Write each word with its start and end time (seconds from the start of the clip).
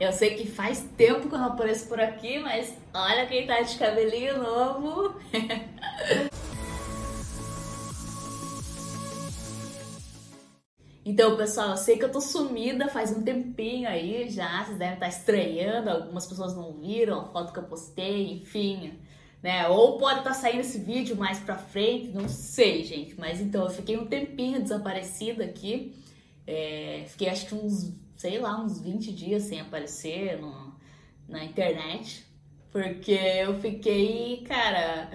Eu 0.00 0.12
sei 0.12 0.36
que 0.36 0.46
faz 0.46 0.80
tempo 0.96 1.28
que 1.28 1.34
eu 1.34 1.38
não 1.38 1.48
apareço 1.48 1.88
por 1.88 2.00
aqui, 2.00 2.38
mas 2.38 2.72
olha 2.94 3.26
quem 3.26 3.46
tá 3.46 3.60
de 3.60 3.76
cabelinho 3.76 4.38
novo. 4.38 5.16
Então, 11.04 11.38
pessoal, 11.38 11.70
eu 11.70 11.76
sei 11.78 11.96
que 11.96 12.04
eu 12.04 12.12
tô 12.12 12.20
sumida 12.20 12.86
faz 12.88 13.10
um 13.16 13.22
tempinho 13.22 13.88
aí 13.88 14.28
já, 14.28 14.62
vocês 14.62 14.76
devem 14.76 14.92
estar 14.92 15.08
estranhando, 15.08 15.88
algumas 15.88 16.26
pessoas 16.26 16.54
não 16.54 16.74
viram 16.74 17.20
a 17.20 17.24
foto 17.24 17.50
que 17.50 17.58
eu 17.58 17.62
postei, 17.62 18.30
enfim, 18.34 18.92
né? 19.42 19.66
Ou 19.68 19.96
pode 19.96 20.18
estar 20.18 20.34
saindo 20.34 20.60
esse 20.60 20.78
vídeo 20.78 21.16
mais 21.16 21.38
pra 21.38 21.56
frente, 21.56 22.10
não 22.10 22.28
sei, 22.28 22.84
gente. 22.84 23.18
Mas 23.18 23.40
então, 23.40 23.64
eu 23.64 23.70
fiquei 23.70 23.96
um 23.96 24.06
tempinho 24.06 24.60
desaparecida 24.60 25.44
aqui, 25.44 25.94
é, 26.46 27.04
fiquei 27.06 27.30
acho 27.30 27.46
que 27.46 27.54
uns 27.54 27.90
sei 28.18 28.40
lá, 28.40 28.60
uns 28.60 28.80
20 28.80 29.12
dias 29.12 29.44
sem 29.44 29.60
aparecer 29.60 30.40
no, 30.40 30.74
na 31.28 31.44
internet, 31.44 32.26
porque 32.72 33.12
eu 33.12 33.58
fiquei, 33.60 34.44
cara, 34.46 35.08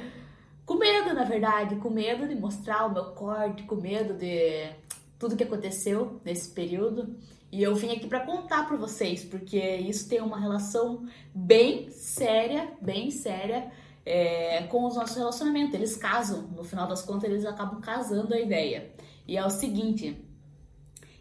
com 0.66 0.76
medo, 0.76 1.14
na 1.14 1.26
verdade, 1.26 1.76
com 1.76 1.90
medo 1.90 2.26
de 2.26 2.34
mostrar 2.34 2.86
o 2.86 2.94
meu 2.94 3.12
corte, 3.12 3.64
com 3.64 3.76
medo 3.76 4.14
de 4.14 4.72
tudo 5.20 5.36
que 5.36 5.44
aconteceu 5.44 6.22
nesse 6.24 6.50
período. 6.52 7.16
E 7.52 7.62
eu 7.62 7.76
vim 7.76 7.92
aqui 7.92 8.08
para 8.08 8.22
contar 8.22 8.66
para 8.68 8.78
vocês, 8.78 9.26
porque 9.26 9.60
isso 9.60 10.08
tem 10.08 10.22
uma 10.22 10.40
relação 10.40 11.06
bem 11.36 11.92
séria, 11.92 12.72
bem 12.82 13.12
séria 13.12 13.70
é, 14.06 14.64
com 14.64 14.86
os 14.86 14.96
nossos 14.96 15.18
relacionamentos. 15.18 15.76
Eles 15.76 15.98
casam, 15.98 16.44
no 16.56 16.64
final 16.64 16.88
das 16.88 17.02
contas, 17.02 17.30
eles 17.30 17.46
acabam 17.46 17.82
casando 17.82 18.34
a 18.34 18.40
ideia. 18.40 18.92
E 19.28 19.38
é 19.38 19.46
o 19.46 19.50
seguinte: 19.50 20.23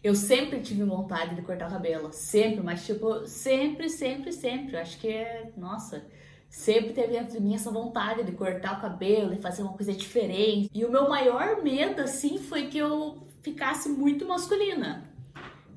eu 0.03 0.13
sempre 0.13 0.59
tive 0.59 0.83
vontade 0.83 1.33
de 1.33 1.41
cortar 1.41 1.67
o 1.69 1.71
cabelo, 1.71 2.09
sempre, 2.11 2.61
mas 2.61 2.85
tipo, 2.85 3.25
sempre, 3.25 3.89
sempre, 3.89 4.33
sempre. 4.33 4.75
Eu 4.75 4.81
acho 4.81 4.99
que 4.99 5.07
é, 5.07 5.49
nossa, 5.55 6.05
sempre 6.49 6.91
teve 6.91 7.13
dentro 7.13 7.33
de 7.33 7.41
mim 7.41 7.55
essa 7.55 7.71
vontade 7.71 8.23
de 8.23 8.33
cortar 8.33 8.77
o 8.77 8.81
cabelo, 8.81 9.33
de 9.33 9.41
fazer 9.41 9.61
uma 9.63 9.73
coisa 9.73 9.93
diferente. 9.93 10.69
E 10.73 10.83
o 10.83 10.91
meu 10.91 11.07
maior 11.07 11.63
medo, 11.63 12.01
assim, 12.01 12.37
foi 12.37 12.67
que 12.67 12.77
eu 12.77 13.25
ficasse 13.41 13.87
muito 13.87 14.27
masculina. 14.27 15.12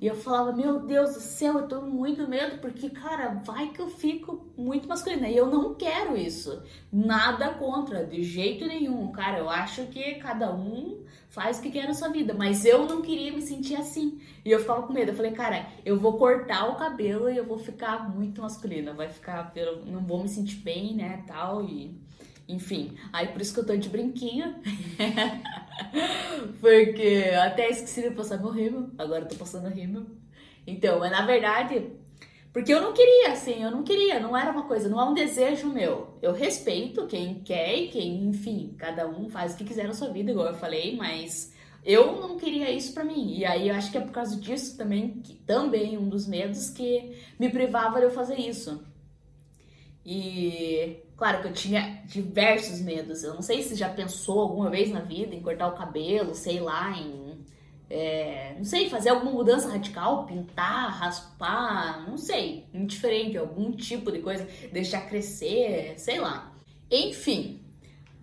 E 0.01 0.07
eu 0.07 0.15
falava, 0.15 0.53
meu 0.53 0.81
Deus 0.81 1.15
do 1.15 1.21
céu, 1.21 1.61
eu 1.61 1.69
tô 1.69 1.81
muito 1.81 2.29
medo, 2.29 2.59
porque, 2.59 2.91
cara, 2.91 3.41
vai 3.45 3.69
que 3.69 3.81
eu 3.81 3.89
fico 3.89 4.47
muito 4.57 4.87
masculina. 4.87 5.29
E 5.29 5.37
eu 5.37 5.47
não 5.47 5.75
quero 5.75 6.17
isso. 6.17 6.63
Nada 6.93 7.55
contra, 7.55 8.05
de 8.05 8.23
jeito 8.23 8.67
nenhum. 8.67 9.11
Cara, 9.11 9.39
eu 9.39 9.49
acho 9.49 9.87
que 9.87 10.17
cada 10.17 10.55
um 10.55 11.03
faz 11.31 11.59
o 11.59 11.63
que 11.63 11.71
quer 11.71 11.87
na 11.87 11.95
sua 11.95 12.09
vida. 12.09 12.35
Mas 12.35 12.67
eu 12.67 12.87
não 12.87 13.01
queria 13.01 13.33
me 13.33 13.41
sentir 13.41 13.77
assim. 13.77 14.21
E 14.45 14.51
eu 14.51 14.61
ficava 14.61 14.83
com 14.83 14.93
medo. 14.93 15.13
Eu 15.13 15.17
falei, 15.17 15.33
cara, 15.33 15.67
eu 15.85 15.99
vou 15.99 16.19
cortar 16.19 16.69
o 16.69 16.77
cabelo 16.77 17.31
e 17.31 17.37
eu 17.37 17.47
vou 17.47 17.59
ficar 17.59 18.09
muito 18.15 18.43
masculina. 18.43 18.93
Vai 18.93 19.09
ficar, 19.09 19.51
eu 19.57 19.87
não 19.87 20.01
vou 20.01 20.23
me 20.23 20.29
sentir 20.29 20.57
bem, 20.57 20.95
né, 20.95 21.25
tal. 21.27 21.65
E 21.65 21.99
enfim, 22.49 22.97
aí 23.13 23.29
por 23.29 23.41
isso 23.41 23.53
que 23.55 23.61
eu 23.61 23.67
tô 23.67 23.77
de 23.77 23.89
brinquinho. 23.89 24.55
Porque 26.61 27.31
até 27.41 27.69
esqueci 27.69 28.03
de 28.03 28.15
passar 28.15 28.39
meu 28.39 28.51
rímel, 28.51 28.91
agora 28.99 29.25
eu 29.25 29.29
tô 29.29 29.37
passando 29.37 29.69
rímel. 29.69 30.07
Então, 30.67 30.99
mas 30.99 31.11
na 31.11 31.25
verdade, 31.25 31.93
porque 32.57 32.73
eu 32.73 32.81
não 32.81 32.95
queria, 32.95 33.33
assim, 33.33 33.63
eu 33.63 33.71
não 33.71 33.83
queria, 33.83 34.19
não 34.19 34.35
era 34.35 34.51
uma 34.51 34.63
coisa, 34.63 34.89
não 34.89 34.99
é 34.99 35.05
um 35.05 35.13
desejo 35.13 35.69
meu. 35.69 36.17
Eu 36.23 36.33
respeito 36.33 37.07
quem 37.07 37.41
quer 37.41 37.77
e 37.77 37.89
quem, 37.89 38.25
enfim, 38.25 38.75
cada 38.79 39.07
um 39.07 39.29
faz 39.29 39.53
o 39.53 39.59
que 39.59 39.65
quiser 39.65 39.87
na 39.87 39.93
sua 39.93 40.09
vida, 40.09 40.31
igual 40.31 40.47
eu 40.47 40.55
falei, 40.55 40.97
mas 40.97 41.53
eu 41.85 42.19
não 42.19 42.39
queria 42.39 42.71
isso 42.71 42.95
para 42.95 43.05
mim. 43.05 43.37
E 43.37 43.45
aí 43.45 43.69
eu 43.69 43.75
acho 43.75 43.93
que 43.93 43.99
é 43.99 44.01
por 44.01 44.11
causa 44.11 44.41
disso 44.41 44.77
também, 44.77 45.21
que, 45.21 45.35
também 45.35 45.99
um 45.99 46.09
dos 46.09 46.27
medos 46.27 46.71
que 46.71 47.17
me 47.39 47.51
privava 47.51 47.99
de 47.99 48.07
eu 48.07 48.11
fazer 48.11 48.41
isso. 48.41 48.83
E 50.05 50.97
claro 51.17 51.41
que 51.43 51.49
eu 51.49 51.53
tinha 51.53 52.03
diversos 52.07 52.81
medos. 52.81 53.23
Eu 53.23 53.35
não 53.35 53.43
sei 53.43 53.63
se 53.63 53.75
já 53.75 53.89
pensou 53.89 54.41
alguma 54.41 54.71
vez 54.71 54.91
na 54.91 55.01
vida 55.01 55.35
em 55.35 55.43
cortar 55.43 55.69
o 55.69 55.77
cabelo, 55.77 56.35
sei 56.35 56.61
lá, 56.61 56.97
em. 56.97 57.45
É, 57.89 58.55
não 58.57 58.65
sei, 58.65 58.91
fazer 58.91 59.11
alguma 59.11 59.31
mudança 59.31 59.69
radical, 59.69 60.27
pintar, 60.27 60.91
raspar, 60.91 62.05
não 62.09 62.19
sei, 62.19 62.67
indiferente, 62.75 63.39
algum 63.39 63.71
tipo 63.71 64.11
de 64.11 64.19
coisa, 64.19 64.47
deixar 64.73 65.03
crescer, 65.09 65.95
sei 65.97 66.19
lá. 66.19 66.53
Enfim, 66.91 67.61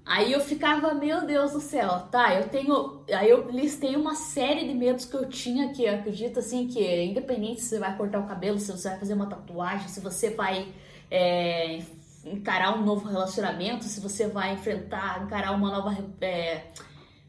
Aí 0.06 0.34
eu 0.34 0.42
ficava, 0.42 0.94
meu 0.94 1.26
Deus 1.26 1.54
do 1.54 1.62
céu, 1.62 2.08
tá? 2.12 2.34
Eu 2.36 2.50
tenho. 2.50 3.04
Aí 3.14 3.30
eu 3.30 3.50
listei 3.50 3.96
uma 3.96 4.16
série 4.16 4.68
de 4.68 4.74
medos 4.74 5.06
que 5.06 5.16
eu 5.16 5.30
tinha 5.30 5.72
que 5.74 5.84
eu 5.86 5.96
acredito 5.96 6.40
assim 6.40 6.68
que, 6.68 7.04
independente 7.04 7.62
se 7.62 7.70
você 7.70 7.80
vai 7.80 7.96
cortar 7.96 8.20
o 8.20 8.28
cabelo, 8.28 8.60
se 8.60 8.70
você 8.72 8.90
vai 8.90 9.00
fazer 9.00 9.14
uma 9.14 9.28
tatuagem, 9.28 9.88
se 9.88 10.02
você 10.02 10.30
vai 10.32 10.68
é, 11.10 11.80
encarar 12.26 12.78
um 12.78 12.84
novo 12.84 13.08
relacionamento, 13.08 13.86
se 13.86 14.00
você 14.00 14.28
vai 14.28 14.54
enfrentar, 14.54 15.24
encarar 15.24 15.52
uma 15.52 15.72
nova 15.72 15.98
é, 16.22 16.68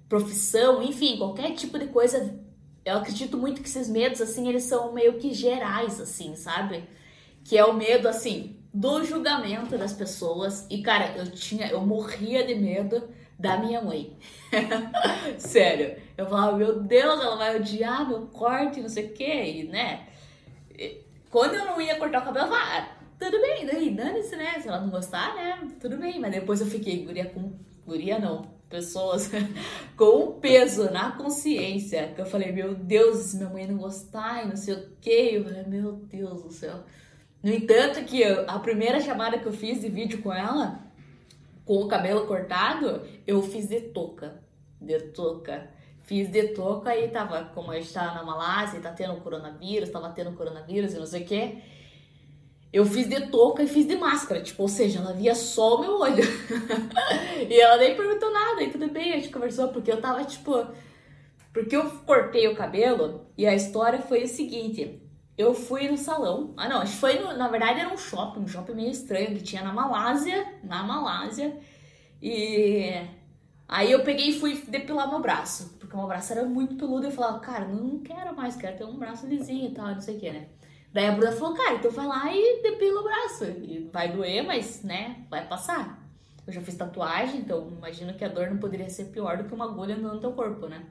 profissão, 0.09 0.83
enfim, 0.83 1.17
qualquer 1.19 1.53
tipo 1.53 1.79
de 1.79 1.87
coisa. 1.87 2.39
Eu 2.85 2.99
acredito 2.99 3.37
muito 3.37 3.63
que 3.63 3.69
esses 3.69 3.89
medos, 3.89 4.21
assim, 4.21 4.49
eles 4.49 4.65
são 4.65 4.93
meio 4.93 5.15
que 5.15 5.33
gerais, 5.33 6.01
assim, 6.01 6.37
sabe? 6.37 6.85
Que 7.43 7.57
é 7.57 7.65
o 7.65 7.73
medo, 7.73 8.09
assim, 8.09 8.57
do 8.73 9.03
julgamento 9.05 9.79
das 9.79 9.93
pessoas. 9.93 10.67
E, 10.69 10.83
cara, 10.83 11.17
eu 11.17 11.31
tinha, 11.31 11.69
eu 11.69 11.81
morria 11.81 12.47
de 12.47 12.55
medo 12.55 13.09
da 13.39 13.57
minha 13.57 13.81
mãe. 13.81 14.17
Sério. 15.39 15.97
Eu 16.17 16.27
falava, 16.27 16.57
meu 16.57 16.81
Deus, 16.81 17.21
ela 17.21 17.37
vai 17.37 17.57
odiar 17.57 18.07
meu 18.09 18.27
corte, 18.27 18.81
não 18.81 18.89
sei 18.89 19.07
o 19.07 19.13
quê, 19.13 19.45
e, 19.45 19.65
né? 19.65 20.07
Quando 21.31 21.55
eu 21.55 21.65
não 21.65 21.81
ia 21.81 21.97
cortar 21.97 22.23
o 22.23 22.25
cabelo, 22.25 22.47
eu 22.47 22.51
falava, 22.51 22.71
ah, 22.71 23.04
tudo 23.25 23.41
bem, 23.41 23.65
daí 23.65 23.91
dane-se, 23.91 24.37
né? 24.37 24.61
Se 24.61 24.69
ela 24.69 24.81
não 24.81 24.91
gostar, 24.91 25.35
né? 25.35 25.69
Tudo 25.81 25.97
bem. 25.97 26.21
Mas 26.21 26.33
depois 26.33 26.61
eu 26.61 26.67
fiquei, 26.67 27.05
guria 27.05 27.25
com. 27.27 27.53
Guria 27.87 28.19
não, 28.19 28.43
pessoas 28.69 29.31
com 29.97 30.25
um 30.25 30.41
peso 30.41 30.91
na 30.91 31.13
consciência. 31.13 32.13
Que 32.15 32.21
eu 32.21 32.27
falei, 32.27 32.53
meu 32.53 32.75
Deus, 32.75 33.19
se 33.19 33.37
minha 33.37 33.49
mãe 33.49 33.67
não 33.67 33.79
gostar 33.79 34.45
e 34.45 34.49
não 34.49 34.57
sei 34.57 34.75
o 34.75 34.91
que. 35.01 35.35
Eu 35.35 35.45
falei, 35.45 35.65
meu 35.65 35.93
Deus 35.93 36.43
do 36.43 36.53
céu. 36.53 36.81
No 37.43 37.51
entanto, 37.51 38.05
que 38.05 38.21
eu, 38.21 38.45
a 38.49 38.59
primeira 38.59 39.01
chamada 39.01 39.39
que 39.39 39.47
eu 39.47 39.53
fiz 39.53 39.81
de 39.81 39.89
vídeo 39.89 40.23
com 40.23 40.33
ela, 40.33 40.81
com 41.65 41.77
o 41.77 41.89
cabelo 41.89 42.27
cortado, 42.27 43.03
eu 43.27 43.43
fiz 43.43 43.69
de 43.69 43.81
touca. 43.81 44.43
De 44.81 44.99
touca. 44.99 45.71
Fiz 46.03 46.31
de 46.31 46.49
touca 46.49 46.95
e 46.95 47.09
tava, 47.09 47.45
como 47.55 47.71
a 47.71 47.77
gente 47.77 47.93
tava 47.93 48.15
na 48.15 48.23
Malásia, 48.23 48.81
tá 48.81 48.93
tendo 48.93 49.17
coronavírus, 49.21 49.89
tava 49.89 50.11
tendo 50.11 50.33
coronavírus 50.33 50.93
e 50.93 50.99
não 50.99 51.07
sei 51.07 51.23
o 51.23 51.27
que. 51.27 51.74
Eu 52.75 52.85
fiz 52.85 53.09
de 53.09 53.29
touca 53.29 53.63
e 53.63 53.69
fiz 53.69 53.87
de 53.87 53.95
máscara, 53.95 54.41
tipo, 54.41 54.61
ou 54.61 54.69
seja, 54.69 54.99
ela 54.99 55.13
via 55.13 55.33
só 55.33 55.77
o 55.77 55.81
meu 55.81 56.01
olho. 56.01 56.25
e 57.49 57.61
ela 57.61 57.77
nem 57.77 57.95
perguntou 57.95 58.33
nada, 58.33 58.65
e 58.65 58.69
tudo 58.69 58.91
bem, 58.91 59.13
a 59.13 59.17
gente 59.17 59.29
conversou, 59.29 59.69
porque 59.69 59.93
eu 59.93 60.01
tava, 60.01 60.25
tipo. 60.25 60.67
Porque 61.53 61.77
eu 61.77 61.89
cortei 62.05 62.49
o 62.49 62.57
cabelo 62.57 63.29
e 63.39 63.47
a 63.47 63.55
história 63.55 64.03
foi 64.03 64.25
o 64.25 64.27
seguinte: 64.27 65.01
eu 65.39 65.55
fui 65.55 65.89
no 65.89 65.97
salão. 65.97 66.53
Ah, 66.57 66.69
não, 66.69 66.81
acho 66.81 66.95
que 66.95 66.99
foi 66.99 67.17
no, 67.21 67.37
na 67.37 67.47
verdade 67.47 67.79
era 67.79 67.95
um 67.95 67.97
shopping, 67.97 68.41
um 68.41 68.49
shopping 68.49 68.75
meio 68.75 68.91
estranho 68.91 69.37
que 69.37 69.45
tinha 69.45 69.63
na 69.63 69.73
Malásia, 69.73 70.45
na 70.65 70.83
Malásia. 70.83 71.57
E 72.21 72.91
aí 73.69 73.93
eu 73.93 74.03
peguei 74.03 74.31
e 74.31 74.41
fui 74.41 74.61
depilar 74.67 75.09
meu 75.09 75.21
braço, 75.21 75.77
porque 75.79 75.97
meu 75.97 76.09
braço 76.09 76.33
era 76.33 76.45
muito 76.45 76.75
peludo. 76.75 77.07
Eu 77.07 77.13
falava, 77.13 77.39
cara, 77.39 77.69
não 77.69 78.01
quero 78.01 78.35
mais, 78.35 78.57
quero 78.57 78.77
ter 78.77 78.85
um 78.85 78.99
braço 78.99 79.29
lisinho 79.29 79.71
e 79.71 79.75
tal, 79.75 79.87
não 79.87 80.01
sei 80.01 80.17
o 80.17 80.19
que, 80.19 80.33
né? 80.33 80.49
Daí 80.95 81.09
a 81.09 81.13
Bruna 81.13 81.33
falou, 81.33 81.57
cara, 81.57 81.75
então 81.75 81.91
vai 81.91 82.07
lá 82.07 82.33
e 82.33 82.63
depila 82.63 83.01
o 83.01 83.03
braço. 83.03 83.45
E 83.45 83.91
vai 83.93 84.13
doer, 84.13 84.45
mas, 84.45 84.85
né, 84.85 85.25
vai 85.29 85.45
passar. 85.45 86.01
Eu 86.47 86.53
já 86.53 86.61
fiz 86.61 86.77
tatuagem, 86.77 87.41
então 87.41 87.69
imagino 87.77 88.15
que 88.15 88.25
a 88.25 88.29
dor 88.29 88.49
não 88.49 88.59
poderia 88.59 88.89
ser 88.89 89.07
pior 89.07 89.37
do 89.37 89.45
que 89.45 89.53
uma 89.53 89.65
agulha 89.65 89.97
no 89.97 90.21
teu 90.21 90.31
corpo, 90.31 90.69
né? 90.69 90.87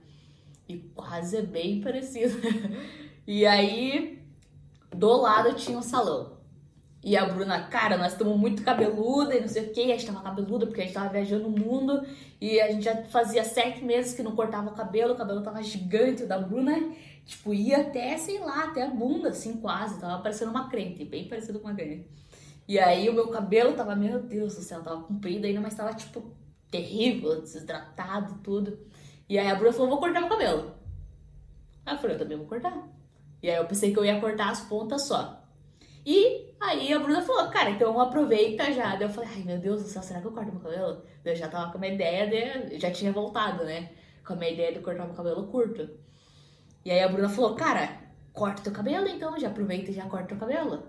E 0.67 0.77
quase 0.93 1.37
é 1.37 1.41
bem 1.41 1.79
parecido. 1.79 2.35
e 3.25 3.45
aí, 3.45 4.21
do 4.93 5.15
lado 5.15 5.55
tinha 5.55 5.77
um 5.77 5.81
salão. 5.81 6.33
E 7.01 7.15
a 7.15 7.25
Bruna, 7.25 7.67
cara, 7.67 7.97
nós 7.97 8.11
estamos 8.11 8.37
muito 8.37 8.61
cabeluda 8.61 9.35
e 9.35 9.41
não 9.41 9.47
sei 9.47 9.67
o 9.67 9.71
que. 9.71 9.83
A 9.83 9.97
gente 9.97 10.05
tava 10.05 10.21
cabeluda 10.21 10.65
porque 10.65 10.81
a 10.81 10.83
gente 10.83 10.93
tava 10.93 11.09
viajando 11.09 11.47
o 11.47 11.51
mundo. 11.51 12.05
E 12.41 12.59
a 12.59 12.71
gente 12.71 12.83
já 12.83 13.03
fazia 13.03 13.43
sete 13.45 13.83
meses 13.83 14.13
que 14.13 14.23
não 14.23 14.35
cortava 14.35 14.69
o 14.69 14.73
cabelo. 14.73 15.13
O 15.13 15.17
cabelo 15.17 15.41
tava 15.41 15.61
gigante 15.63 16.25
da 16.25 16.39
Bruna. 16.39 16.91
Tipo, 17.25 17.53
ia 17.53 17.81
até, 17.81 18.17
sei 18.17 18.39
lá, 18.39 18.65
até 18.65 18.83
a 18.83 18.89
bunda, 18.89 19.29
assim, 19.29 19.57
quase. 19.57 19.99
Tava 19.99 20.21
parecendo 20.21 20.51
uma 20.51 20.69
crente, 20.69 21.05
bem 21.05 21.27
parecido 21.27 21.59
com 21.59 21.67
uma 21.67 21.75
crente. 21.75 22.07
E 22.67 22.79
aí 22.79 23.09
o 23.09 23.13
meu 23.13 23.27
cabelo 23.27 23.73
tava, 23.73 23.95
meu 23.95 24.21
Deus 24.21 24.55
do 24.55 24.61
céu, 24.61 24.81
tava 24.81 25.03
comprido 25.03 25.45
ainda, 25.45 25.61
mas 25.61 25.75
tava, 25.75 25.93
tipo, 25.93 26.23
terrível, 26.69 27.41
desidratado, 27.41 28.39
tudo. 28.43 28.79
E 29.27 29.37
aí 29.37 29.49
a 29.49 29.55
Bruna 29.55 29.73
falou, 29.73 29.89
vou 29.89 29.99
cortar 29.99 30.21
meu 30.21 30.29
cabelo. 30.29 30.73
Aí 31.85 31.95
eu 31.95 31.99
falei, 31.99 32.15
eu 32.15 32.19
também 32.19 32.37
vou 32.37 32.47
cortar. 32.47 32.87
E 33.41 33.49
aí 33.49 33.57
eu 33.57 33.65
pensei 33.65 33.91
que 33.91 33.99
eu 33.99 34.05
ia 34.05 34.19
cortar 34.19 34.49
as 34.49 34.61
pontas 34.61 35.07
só. 35.07 35.43
E 36.05 36.53
aí 36.59 36.91
a 36.93 36.99
Bruna 36.99 37.21
falou, 37.21 37.49
cara, 37.49 37.69
então 37.69 37.99
aproveita 37.99 38.71
já. 38.71 38.95
Daí 38.95 39.03
eu 39.03 39.09
falei, 39.09 39.29
ai 39.33 39.43
meu 39.43 39.57
Deus 39.57 39.83
do 39.83 39.89
céu, 39.89 40.01
será 40.01 40.21
que 40.21 40.27
eu 40.27 40.31
corto 40.31 40.51
meu 40.51 40.61
cabelo? 40.61 41.03
Eu 41.23 41.35
já 41.35 41.47
tava 41.47 41.71
com 41.71 41.77
uma 41.77 41.87
ideia 41.87 42.27
de. 42.27 42.79
Já 42.79 42.91
tinha 42.91 43.11
voltado, 43.11 43.63
né? 43.63 43.91
Com 44.25 44.33
a 44.33 44.49
ideia 44.49 44.73
de 44.73 44.79
cortar 44.79 45.05
meu 45.05 45.15
cabelo 45.15 45.47
curto. 45.47 45.89
E 46.85 46.91
aí 46.91 47.01
a 47.01 47.07
Bruna 47.07 47.29
falou, 47.29 47.55
cara, 47.55 47.89
corta 48.33 48.63
teu 48.63 48.73
cabelo 48.73 49.07
então, 49.07 49.39
já 49.39 49.47
aproveita 49.47 49.91
e 49.91 49.93
já 49.93 50.05
corta 50.05 50.27
teu 50.27 50.37
cabelo. 50.37 50.83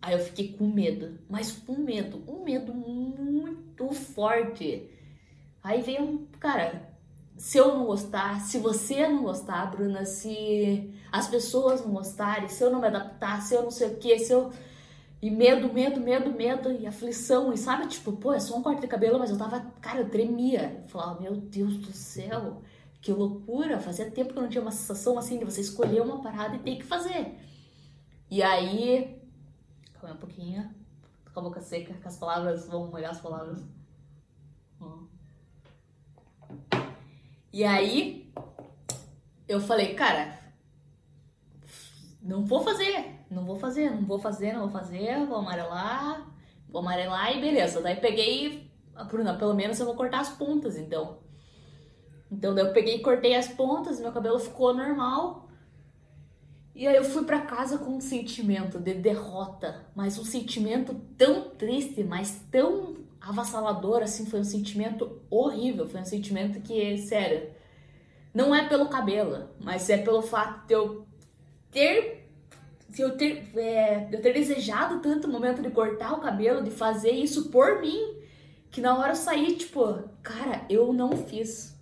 Aí 0.00 0.14
eu 0.14 0.20
fiquei 0.20 0.52
com 0.52 0.66
medo, 0.68 1.18
mas 1.28 1.52
com 1.52 1.76
medo, 1.76 2.22
um 2.28 2.44
medo 2.44 2.72
muito 2.72 3.88
forte. 3.92 4.88
Aí 5.62 5.82
veio 5.82 6.02
um, 6.02 6.26
cara, 6.38 6.88
se 7.36 7.56
eu 7.58 7.68
não 7.76 7.86
gostar, 7.86 8.40
se 8.40 8.58
você 8.58 9.06
não 9.08 9.22
gostar, 9.22 9.70
Bruna, 9.70 10.04
se 10.04 10.92
as 11.10 11.28
pessoas 11.28 11.84
não 11.84 11.92
gostarem, 11.92 12.48
se 12.48 12.62
eu 12.62 12.70
não 12.70 12.80
me 12.80 12.86
adaptar, 12.88 13.40
se 13.42 13.54
eu 13.54 13.62
não 13.62 13.70
sei 13.70 13.88
o 13.88 13.96
que, 13.96 14.18
se 14.18 14.32
eu. 14.32 14.52
E 15.20 15.30
medo, 15.30 15.72
medo, 15.72 16.00
medo, 16.00 16.32
medo, 16.32 16.70
e 16.70 16.86
aflição, 16.86 17.52
e 17.52 17.58
sabe, 17.58 17.88
tipo, 17.88 18.12
pô, 18.12 18.32
é 18.32 18.38
só 18.38 18.56
um 18.56 18.62
corte 18.62 18.82
de 18.82 18.86
cabelo, 18.86 19.18
mas 19.18 19.30
eu 19.30 19.36
tava, 19.36 19.60
cara, 19.80 20.00
eu 20.00 20.08
tremia. 20.08 20.80
Eu 20.82 20.88
falava, 20.88 21.20
meu 21.20 21.34
Deus 21.34 21.76
do 21.76 21.92
céu, 21.92 22.62
que 23.00 23.12
loucura, 23.12 23.80
fazia 23.80 24.10
tempo 24.10 24.32
que 24.32 24.38
eu 24.38 24.42
não 24.42 24.48
tinha 24.48 24.62
uma 24.62 24.70
sensação 24.70 25.18
assim 25.18 25.38
de 25.38 25.44
você 25.44 25.60
escolher 25.60 26.00
uma 26.00 26.20
parada 26.20 26.56
e 26.56 26.58
ter 26.58 26.76
que 26.76 26.84
fazer. 26.84 27.38
E 28.30 28.42
aí, 28.42 29.22
calma 29.94 30.16
um 30.16 30.18
pouquinho, 30.18 30.68
tô 31.24 31.30
com 31.32 31.40
a 31.40 31.42
boca 31.44 31.60
seca, 31.60 31.94
que 31.94 32.08
as 32.08 32.16
palavras 32.16 32.66
vão 32.66 32.90
molhar 32.90 33.12
as 33.12 33.20
palavras. 33.20 33.64
E 37.52 37.64
aí, 37.64 38.30
eu 39.48 39.60
falei, 39.60 39.94
cara, 39.94 40.38
não 42.20 42.44
vou 42.44 42.60
fazer, 42.62 43.24
não 43.30 43.44
vou 43.44 43.56
fazer, 43.56 43.90
não 43.90 44.04
vou 44.04 44.18
fazer, 44.18 44.52
não 44.52 44.60
vou 44.62 44.70
fazer, 44.70 45.26
vou 45.26 45.38
amarelar, 45.38 46.26
vou 46.68 46.82
amarelar 46.82 47.34
e 47.34 47.40
beleza. 47.40 47.80
Daí 47.80 47.96
peguei, 47.96 48.70
Bruna, 49.08 49.34
pelo 49.38 49.54
menos 49.54 49.80
eu 49.80 49.86
vou 49.86 49.94
cortar 49.94 50.20
as 50.20 50.28
pontas, 50.28 50.76
então. 50.76 51.18
Então 52.30 52.54
daí 52.54 52.66
eu 52.66 52.72
peguei 52.72 52.96
e 52.96 53.02
cortei 53.02 53.34
as 53.34 53.48
pontas, 53.48 54.00
meu 54.00 54.12
cabelo 54.12 54.38
ficou 54.38 54.74
normal. 54.74 55.48
E 56.74 56.86
aí 56.86 56.96
eu 56.96 57.04
fui 57.04 57.24
para 57.24 57.40
casa 57.40 57.78
com 57.78 57.96
um 57.96 58.00
sentimento 58.00 58.78
de 58.78 58.94
derrota, 58.94 59.86
mas 59.96 60.18
um 60.18 60.24
sentimento 60.24 60.94
tão 61.16 61.50
triste, 61.50 62.04
mas 62.04 62.40
tão 62.50 62.98
avassalador, 63.20 64.02
assim, 64.02 64.26
foi 64.26 64.40
um 64.40 64.44
sentimento 64.44 65.20
horrível, 65.28 65.88
foi 65.88 66.00
um 66.00 66.04
sentimento 66.04 66.60
que, 66.60 66.96
sério, 66.98 67.50
não 68.32 68.54
é 68.54 68.68
pelo 68.68 68.88
cabelo, 68.88 69.48
mas 69.60 69.90
é 69.90 69.98
pelo 69.98 70.22
fato 70.22 70.66
de 70.66 70.74
eu 70.74 71.06
ter, 71.70 72.30
de 72.88 73.02
eu 73.02 73.16
ter, 73.16 73.50
é, 73.56 74.08
eu 74.12 74.22
ter 74.22 74.32
desejado 74.32 75.00
tanto 75.00 75.26
o 75.26 75.30
momento 75.30 75.60
de 75.60 75.70
cortar 75.70 76.12
o 76.12 76.20
cabelo, 76.20 76.62
de 76.62 76.70
fazer 76.70 77.10
isso 77.10 77.50
por 77.50 77.80
mim, 77.80 78.16
que 78.70 78.80
na 78.80 78.96
hora 78.96 79.12
eu 79.12 79.16
saí, 79.16 79.56
tipo, 79.56 80.04
cara, 80.22 80.64
eu 80.70 80.92
não 80.92 81.10
fiz. 81.12 81.77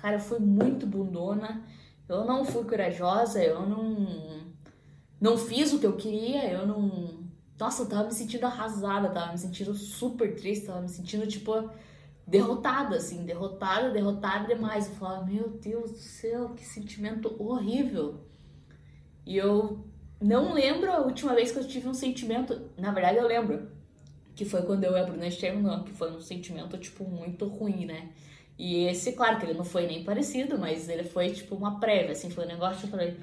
Cara, 0.00 0.16
eu 0.16 0.20
fui 0.20 0.38
muito 0.38 0.86
bundona, 0.86 1.62
eu 2.08 2.24
não 2.24 2.44
fui 2.44 2.64
corajosa, 2.64 3.42
eu 3.42 3.66
não, 3.66 4.06
não 5.20 5.36
fiz 5.36 5.72
o 5.72 5.78
que 5.78 5.86
eu 5.86 5.96
queria, 5.96 6.50
eu 6.50 6.66
não 6.66 7.28
nossa, 7.58 7.82
eu 7.82 7.88
tava 7.88 8.04
me 8.04 8.14
sentindo 8.14 8.44
arrasada, 8.44 9.10
tava 9.10 9.32
me 9.32 9.38
sentindo 9.38 9.74
super 9.74 10.36
triste, 10.36 10.66
tava 10.66 10.80
me 10.80 10.88
sentindo, 10.88 11.26
tipo, 11.26 11.68
derrotada, 12.24 12.96
assim, 12.96 13.24
derrotada, 13.24 13.90
derrotada 13.90 14.46
demais. 14.46 14.86
Eu 14.86 14.94
falava, 14.94 15.24
meu 15.26 15.48
Deus 15.48 15.90
do 15.90 15.98
céu, 15.98 16.50
que 16.50 16.64
sentimento 16.64 17.34
horrível. 17.42 18.20
E 19.26 19.36
eu 19.36 19.84
não 20.20 20.52
lembro 20.54 20.90
a 20.90 21.00
última 21.00 21.34
vez 21.34 21.50
que 21.50 21.58
eu 21.58 21.66
tive 21.66 21.88
um 21.88 21.94
sentimento, 21.94 22.70
na 22.76 22.92
verdade 22.92 23.18
eu 23.18 23.26
lembro, 23.26 23.70
que 24.36 24.44
foi 24.44 24.62
quando 24.62 24.84
eu 24.84 24.92
e 24.92 25.00
a 25.00 25.04
Bruna 25.04 25.28
terminou, 25.30 25.82
que 25.82 25.92
foi 25.92 26.12
um 26.12 26.20
sentimento, 26.20 26.78
tipo, 26.78 27.02
muito 27.04 27.44
ruim, 27.46 27.86
né? 27.86 28.10
E 28.58 28.86
esse, 28.86 29.12
claro 29.12 29.38
que 29.38 29.46
ele 29.46 29.54
não 29.54 29.64
foi 29.64 29.86
nem 29.86 30.04
parecido, 30.04 30.58
mas 30.58 30.88
ele 30.88 31.04
foi, 31.04 31.30
tipo, 31.30 31.54
uma 31.54 31.78
prévia, 31.78 32.12
assim, 32.12 32.28
foi 32.28 32.44
um 32.44 32.48
negócio 32.48 32.80
que 32.80 32.86
eu 32.86 32.90
falei 32.90 33.16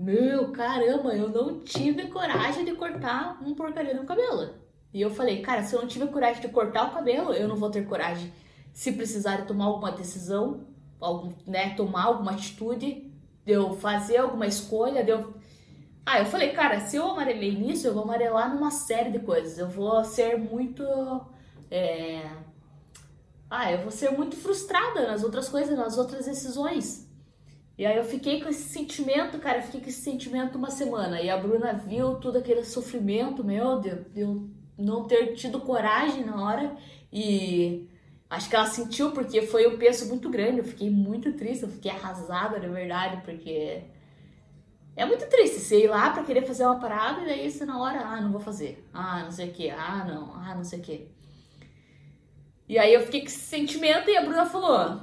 meu, 0.00 0.52
caramba, 0.52 1.12
eu 1.12 1.28
não 1.28 1.58
tive 1.58 2.06
coragem 2.06 2.64
de 2.64 2.72
cortar 2.76 3.36
um 3.42 3.52
porcaria 3.52 3.94
no 3.94 4.06
cabelo. 4.06 4.54
E 4.94 5.00
eu 5.00 5.10
falei, 5.10 5.42
cara, 5.42 5.64
se 5.64 5.74
eu 5.74 5.80
não 5.80 5.88
tiver 5.88 6.06
coragem 6.06 6.40
de 6.40 6.46
cortar 6.48 6.86
o 6.86 6.94
cabelo, 6.94 7.32
eu 7.32 7.48
não 7.48 7.56
vou 7.56 7.68
ter 7.68 7.84
coragem, 7.84 8.32
se 8.72 8.92
precisar 8.92 9.44
tomar 9.44 9.64
alguma 9.64 9.90
decisão, 9.90 10.68
algum, 11.00 11.32
né, 11.44 11.70
tomar 11.74 12.04
alguma 12.04 12.30
atitude, 12.30 13.10
de 13.44 13.52
eu 13.52 13.74
fazer 13.74 14.18
alguma 14.18 14.46
escolha, 14.46 15.02
de 15.02 15.10
eu... 15.10 15.34
Ah, 16.06 16.20
eu 16.20 16.26
falei, 16.26 16.52
cara, 16.52 16.78
se 16.78 16.94
eu 16.94 17.10
amarelei 17.10 17.56
nisso, 17.56 17.88
eu 17.88 17.92
vou 17.92 18.04
amarelar 18.04 18.54
numa 18.54 18.70
série 18.70 19.10
de 19.10 19.18
coisas. 19.18 19.58
Eu 19.58 19.68
vou 19.68 20.04
ser 20.04 20.38
muito... 20.38 20.84
É... 21.70 22.22
Ah, 23.50 23.72
eu 23.72 23.78
vou 23.82 23.90
ser 23.90 24.10
muito 24.10 24.36
frustrada 24.36 25.06
nas 25.06 25.24
outras 25.24 25.48
coisas, 25.48 25.76
nas 25.76 25.96
outras 25.96 26.26
decisões. 26.26 27.08
E 27.78 27.86
aí 27.86 27.96
eu 27.96 28.04
fiquei 28.04 28.42
com 28.42 28.48
esse 28.48 28.68
sentimento, 28.68 29.38
cara, 29.38 29.58
eu 29.58 29.62
fiquei 29.62 29.80
com 29.80 29.88
esse 29.88 30.02
sentimento 30.02 30.58
uma 30.58 30.70
semana. 30.70 31.20
E 31.20 31.30
a 31.30 31.36
Bruna 31.36 31.72
viu 31.72 32.16
todo 32.16 32.36
aquele 32.36 32.64
sofrimento 32.64 33.44
meu, 33.44 33.80
de 33.80 33.96
eu 34.16 34.50
não 34.76 35.04
ter 35.04 35.34
tido 35.34 35.60
coragem 35.60 36.24
na 36.24 36.42
hora. 36.42 36.76
E 37.12 37.88
acho 38.28 38.50
que 38.50 38.56
ela 38.56 38.66
sentiu 38.66 39.12
porque 39.12 39.42
foi 39.42 39.66
um 39.66 39.78
peso 39.78 40.08
muito 40.08 40.28
grande. 40.28 40.58
Eu 40.58 40.64
fiquei 40.64 40.90
muito 40.90 41.32
triste, 41.34 41.62
eu 41.62 41.70
fiquei 41.70 41.90
arrasada, 41.90 42.58
na 42.58 42.68
verdade, 42.68 43.22
porque 43.24 43.84
é 44.96 45.06
muito 45.06 45.28
triste 45.28 45.60
você 45.60 45.84
ir 45.84 45.88
lá 45.88 46.10
pra 46.10 46.24
querer 46.24 46.42
fazer 46.42 46.64
uma 46.64 46.80
parada 46.80 47.22
e 47.22 47.26
daí 47.26 47.48
você 47.48 47.64
na 47.64 47.80
hora, 47.80 48.00
ah, 48.00 48.20
não 48.20 48.32
vou 48.32 48.40
fazer. 48.40 48.84
Ah, 48.92 49.22
não 49.22 49.30
sei 49.30 49.50
o 49.50 49.52
que, 49.52 49.70
ah, 49.70 50.04
não, 50.04 50.34
ah, 50.34 50.54
não 50.56 50.64
sei 50.64 50.80
o 50.80 50.82
que. 50.82 51.08
E 52.68 52.78
aí 52.78 52.92
eu 52.92 53.00
fiquei 53.00 53.20
com 53.20 53.26
esse 53.26 53.38
sentimento 53.38 54.10
e 54.10 54.16
a 54.16 54.22
Bruna 54.22 54.44
falou: 54.44 55.00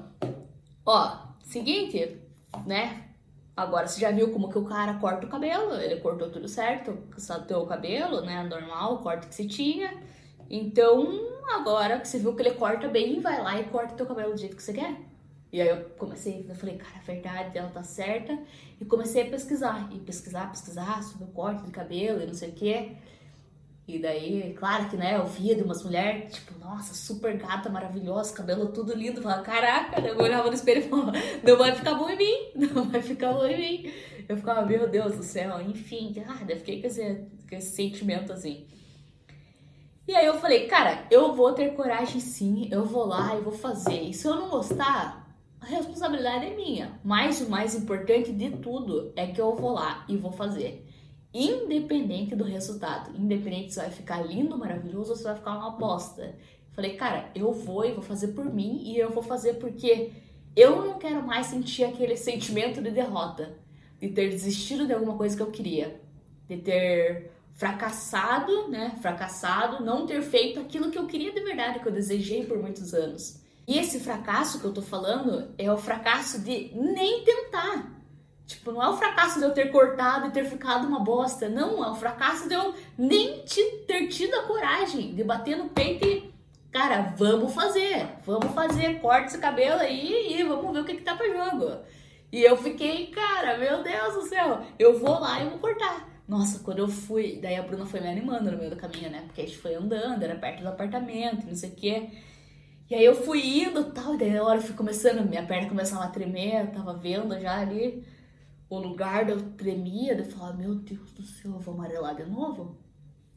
Ó, 0.86 1.18
seguinte, 1.44 2.22
né? 2.66 3.04
Agora 3.58 3.88
você 3.88 4.02
já 4.02 4.12
viu 4.12 4.32
como 4.32 4.50
que 4.50 4.58
o 4.58 4.66
cara 4.66 4.96
corta 4.96 5.26
o 5.26 5.30
cabelo, 5.30 5.76
ele 5.76 6.02
cortou 6.02 6.30
tudo 6.30 6.48
certo, 6.48 6.98
saltou 7.18 7.64
o 7.64 7.68
cabelo, 7.68 8.22
né? 8.22 8.44
Normal, 8.44 8.96
o 8.96 8.98
corte 9.00 9.28
que 9.28 9.34
você 9.34 9.48
tinha. 9.48 9.94
Então, 10.50 11.08
agora 11.50 12.00
que 12.00 12.08
você 12.08 12.20
viu 12.20 12.36
que 12.36 12.42
ele 12.42 12.52
corta 12.52 12.88
bem, 12.88 13.20
vai 13.20 13.42
lá 13.42 13.60
e 13.60 13.64
corta 13.66 13.96
teu 13.96 14.06
cabelo 14.06 14.34
do 14.34 14.40
jeito 14.40 14.56
que 14.56 14.62
você 14.62 14.74
quer. 14.74 15.00
E 15.52 15.62
aí 15.62 15.70
eu 15.70 15.86
comecei, 15.98 16.46
eu 16.48 16.54
falei, 16.54 16.76
cara, 16.76 16.98
a 16.98 17.02
verdade, 17.02 17.58
ela 17.58 17.70
tá 17.70 17.82
certa. 17.82 18.38
E 18.80 18.84
comecei 18.84 19.24
a 19.24 19.30
pesquisar, 19.30 19.90
e 19.92 20.00
pesquisar, 20.00 20.52
pesquisar 20.52 21.02
sobre 21.02 21.24
o 21.24 21.28
corte 21.28 21.64
de 21.64 21.72
cabelo 21.72 22.22
e 22.22 22.28
não 22.28 22.34
sei 22.34 22.50
o 22.50 22.54
quê. 22.54 22.98
E 23.88 24.00
daí, 24.00 24.56
claro 24.58 24.90
que, 24.90 24.98
né, 24.98 25.16
eu 25.16 25.26
via 25.28 25.56
de 25.56 25.62
umas 25.62 25.84
mulheres, 25.84 26.34
tipo, 26.34 26.58
nossa, 26.58 26.96
super 26.96 27.38
gata, 27.38 27.70
maravilhosa, 27.70 28.34
cabelo 28.34 28.70
tudo 28.70 28.96
lindo. 28.96 29.22
Falava, 29.22 29.44
caraca, 29.44 30.02
eu 30.02 30.18
olhava 30.18 30.48
no 30.48 30.56
espelho 30.56 30.80
e 30.80 30.90
falava, 30.90 31.12
não 31.44 31.58
vai 31.58 31.76
ficar 31.76 31.94
bom 31.94 32.10
em 32.10 32.18
mim, 32.18 32.52
não 32.74 32.86
vai 32.86 33.02
ficar 33.02 33.34
bom 33.34 33.46
em 33.46 33.58
mim. 33.58 33.94
Eu 34.28 34.38
ficava, 34.38 34.66
meu 34.66 34.90
Deus 34.90 35.16
do 35.16 35.24
céu, 35.24 35.62
enfim, 35.62 36.16
ah, 36.28 36.44
daí 36.44 36.58
fiquei 36.58 36.82
com 36.82 36.88
esse, 36.88 37.28
com 37.48 37.56
esse 37.56 37.76
sentimento 37.76 38.34
assim. 38.34 38.66
E 40.08 40.16
aí 40.16 40.26
eu 40.26 40.40
falei, 40.40 40.66
cara, 40.66 41.06
eu 41.12 41.34
vou 41.36 41.54
ter 41.54 41.76
coragem 41.76 42.20
sim, 42.20 42.68
eu 42.72 42.86
vou 42.86 43.06
lá 43.06 43.36
e 43.36 43.42
vou 43.42 43.54
fazer. 43.54 44.02
E 44.02 44.14
se 44.16 44.28
eu 44.28 44.36
não 44.36 44.50
gostar, 44.50 45.28
a 45.62 45.66
responsabilidade 45.66 46.46
é 46.46 46.56
minha. 46.56 47.00
Mas 47.04 47.40
o 47.42 47.50
mais 47.50 47.76
importante 47.76 48.32
de 48.32 48.50
tudo 48.58 49.14
é 49.16 49.28
que 49.28 49.40
eu 49.40 49.56
vou 49.56 49.74
lá 49.74 50.06
e 50.10 50.18
vou 50.18 50.32
fazer 50.32 50.85
independente 51.36 52.34
do 52.34 52.46
resultado, 52.46 53.12
independente 53.14 53.74
se 53.74 53.80
vai 53.80 53.92
ficar 53.92 54.22
lindo, 54.22 54.58
maravilhoso 54.58 55.12
ou 55.12 55.18
se 55.18 55.24
vai 55.24 55.36
ficar 55.36 55.58
uma 55.58 55.72
bosta. 55.72 56.34
Falei, 56.72 56.96
cara, 56.96 57.30
eu 57.36 57.52
vou 57.52 57.86
e 57.86 57.92
vou 57.92 58.02
fazer 58.02 58.30
por 58.30 58.46
mim 58.46 58.82
e 58.86 58.98
eu 58.98 59.10
vou 59.10 59.22
fazer 59.22 59.56
porque 59.56 60.14
eu 60.56 60.86
não 60.86 60.98
quero 60.98 61.22
mais 61.22 61.48
sentir 61.48 61.84
aquele 61.84 62.16
sentimento 62.16 62.82
de 62.82 62.90
derrota, 62.90 63.58
de 64.00 64.10
ter 64.10 64.30
desistido 64.30 64.88
de 64.88 64.94
alguma 64.94 65.18
coisa 65.18 65.36
que 65.36 65.44
eu 65.44 65.52
queria, 65.52 66.00
de 66.48 66.58
ter 66.58 67.32
fracassado, 67.54 68.70
né? 68.70 68.98
Fracassado, 69.02 69.84
não 69.84 70.06
ter 70.06 70.22
feito 70.22 70.60
aquilo 70.60 70.90
que 70.90 70.98
eu 70.98 71.06
queria 71.06 71.34
de 71.34 71.42
verdade, 71.42 71.80
que 71.80 71.88
eu 71.88 71.92
desejei 71.92 72.46
por 72.46 72.58
muitos 72.58 72.94
anos. 72.94 73.42
E 73.68 73.78
esse 73.78 74.00
fracasso 74.00 74.60
que 74.60 74.66
eu 74.66 74.74
tô 74.74 74.82
falando 74.82 75.50
é 75.58 75.72
o 75.72 75.78
fracasso 75.78 76.42
de 76.42 76.72
nem 76.76 77.24
tentar. 77.24 77.95
Tipo, 78.48 78.72
não 78.72 78.84
é 78.84 78.90
o 78.90 78.98
fracasso 78.98 79.40
de 79.40 79.46
eu 79.46 79.52
ter 79.52 79.72
cortado 79.72 80.28
e 80.28 80.32
ter 80.32 80.46
ficado 80.46 80.88
uma 80.88 81.00
bosta. 81.00 81.50
Não, 81.50 81.84
é 81.84 81.90
o 81.90 81.96
fracasso 81.96 82.48
de 82.48 82.54
eu 82.54 82.76
nem 82.98 83.40
te, 83.44 83.62
ter 83.88 84.08
tido 84.08 84.36
a 84.36 84.44
coragem 84.44 85.16
de 85.16 85.24
bater 85.24 85.58
no 85.58 85.70
peito 85.70 86.06
e. 86.06 86.34
Cara, 86.72 87.14
vamos 87.18 87.54
fazer. 87.54 88.08
Vamos 88.26 88.54
fazer. 88.54 89.00
Corta 89.00 89.28
esse 89.28 89.38
cabelo 89.40 89.80
aí 89.80 90.40
e 90.40 90.44
vamos 90.44 90.74
ver 90.74 90.80
o 90.82 90.86
que, 90.86 90.96
que 90.96 91.04
tá 91.04 91.16
pra 91.16 91.28
jogo. 91.28 91.80
E 92.32 92.44
eu 92.44 92.58
fiquei, 92.58 93.08
cara, 93.08 93.58
meu 93.58 93.82
Deus 93.82 94.14
do 94.14 94.22
céu. 94.24 94.62
Eu 94.78 95.00
vou 95.00 95.20
lá 95.20 95.42
e 95.42 95.50
vou 95.50 95.58
cortar. 95.58 96.08
Nossa, 96.28 96.60
quando 96.60 96.80
eu 96.80 96.88
fui. 96.88 97.40
Daí 97.42 97.56
a 97.56 97.64
Bruna 97.64 97.86
foi 97.86 98.00
me 98.00 98.10
animando 98.10 98.52
no 98.52 98.58
meio 98.58 98.70
do 98.70 98.76
caminho, 98.76 99.10
né? 99.10 99.24
Porque 99.26 99.42
a 99.42 99.46
gente 99.46 99.58
foi 99.58 99.74
andando, 99.74 100.22
era 100.22 100.36
perto 100.36 100.62
do 100.62 100.70
apartamento, 100.70 101.48
não 101.48 101.56
sei 101.56 101.70
o 101.70 101.76
quê. 101.76 102.10
E 102.90 102.94
aí 102.94 103.06
eu 103.06 103.16
fui 103.16 103.64
indo 103.64 103.86
tal, 103.86 104.14
e 104.14 104.18
daí 104.18 104.38
a 104.38 104.44
hora 104.44 104.60
eu 104.60 104.62
fui 104.62 104.76
começando, 104.76 105.28
minha 105.28 105.44
perna 105.44 105.68
começava 105.68 106.04
a 106.04 106.10
tremer, 106.10 106.66
eu 106.66 106.72
tava 106.72 106.94
vendo 106.94 107.40
já 107.40 107.60
ali 107.60 108.06
o 108.70 108.80
lugar 108.80 109.30
eu 109.30 109.52
tremia, 109.52 110.14
eu 110.14 110.26
falava, 110.26 110.58
meu 110.58 110.76
Deus 110.76 111.12
do 111.12 111.24
céu, 111.24 111.54
eu 111.54 111.60
vou 111.60 111.74
amarelar 111.74 112.16
de 112.16 112.26
novo? 112.26 112.78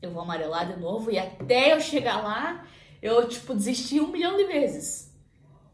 Eu 0.01 0.11
vou 0.11 0.23
amarelar 0.23 0.73
de 0.73 0.81
novo 0.81 1.11
e 1.11 1.19
até 1.19 1.73
eu 1.73 1.81
chegar 1.81 2.23
lá, 2.23 2.65
eu, 3.03 3.29
tipo, 3.29 3.55
desisti 3.55 4.01
um 4.01 4.09
milhão 4.09 4.37
de 4.37 4.45
vezes. 4.45 5.13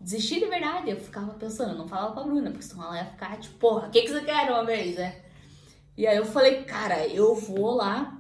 Desisti 0.00 0.40
de 0.40 0.46
verdade, 0.46 0.90
eu 0.90 0.96
ficava 0.96 1.32
pensando, 1.34 1.72
eu 1.72 1.78
não 1.78 1.88
falava 1.88 2.12
com 2.12 2.20
a 2.20 2.24
Bruna, 2.24 2.50
porque 2.50 2.64
senão 2.64 2.84
ela 2.84 2.96
ia 2.96 3.06
ficar, 3.06 3.38
tipo, 3.38 3.56
porra, 3.58 3.88
o 3.88 3.90
que, 3.90 4.02
que 4.02 4.10
você 4.10 4.22
quer 4.22 4.50
uma 4.50 4.64
vez, 4.64 4.96
né? 4.96 5.22
E 5.96 6.06
aí 6.06 6.16
eu 6.16 6.24
falei, 6.24 6.64
cara, 6.64 7.06
eu 7.06 7.34
vou 7.34 7.74
lá 7.74 8.18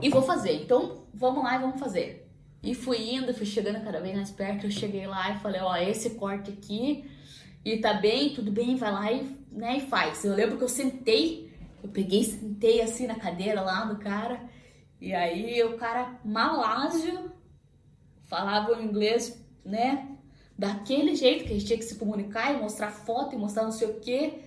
e 0.00 0.08
vou 0.08 0.22
fazer. 0.22 0.62
Então, 0.62 1.04
vamos 1.12 1.42
lá 1.42 1.56
e 1.56 1.60
vamos 1.60 1.80
fazer. 1.80 2.30
E 2.62 2.74
fui 2.74 3.14
indo, 3.14 3.32
fui 3.32 3.46
chegando 3.46 3.82
cada 3.82 4.00
vez 4.00 4.14
mais 4.14 4.30
perto. 4.30 4.66
Eu 4.66 4.70
cheguei 4.70 5.06
lá 5.06 5.30
e 5.30 5.38
falei: 5.38 5.60
Ó, 5.60 5.74
esse 5.76 6.10
corte 6.10 6.50
aqui, 6.50 7.10
e 7.64 7.78
tá 7.78 7.94
bem, 7.94 8.34
tudo 8.34 8.50
bem, 8.50 8.76
vai 8.76 8.92
lá 8.92 9.12
e, 9.12 9.36
né, 9.50 9.78
e 9.78 9.80
faz. 9.80 10.24
Eu 10.24 10.34
lembro 10.34 10.56
que 10.56 10.64
eu 10.64 10.68
sentei, 10.68 11.52
eu 11.82 11.88
peguei, 11.90 12.24
sentei 12.24 12.80
assim 12.80 13.06
na 13.06 13.16
cadeira 13.16 13.60
lá 13.60 13.84
do 13.84 13.98
cara, 13.98 14.48
e 15.00 15.12
aí 15.12 15.62
o 15.62 15.76
cara 15.76 16.18
malásio 16.24 17.32
falava 18.24 18.72
o 18.72 18.82
inglês, 18.82 19.44
né, 19.64 20.16
daquele 20.56 21.14
jeito 21.14 21.44
que 21.44 21.50
a 21.50 21.54
gente 21.54 21.66
tinha 21.66 21.78
que 21.78 21.84
se 21.84 21.96
comunicar 21.96 22.54
e 22.54 22.60
mostrar 22.60 22.90
foto 22.90 23.34
e 23.34 23.38
mostrar 23.38 23.64
não 23.64 23.72
sei 23.72 23.88
o 23.88 24.00
quê. 24.00 24.44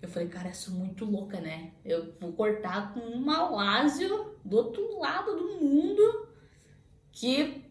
Eu 0.00 0.08
falei, 0.08 0.28
cara, 0.28 0.48
eu 0.48 0.54
sou 0.54 0.74
muito 0.74 1.04
louca, 1.04 1.40
né? 1.40 1.70
Eu 1.84 2.12
vou 2.20 2.32
cortar 2.32 2.92
com 2.92 3.00
um 3.00 3.20
malásio 3.20 4.36
do 4.44 4.56
outro 4.56 4.98
lado 4.98 5.36
do 5.36 5.64
mundo 5.64 6.28
que, 7.12 7.61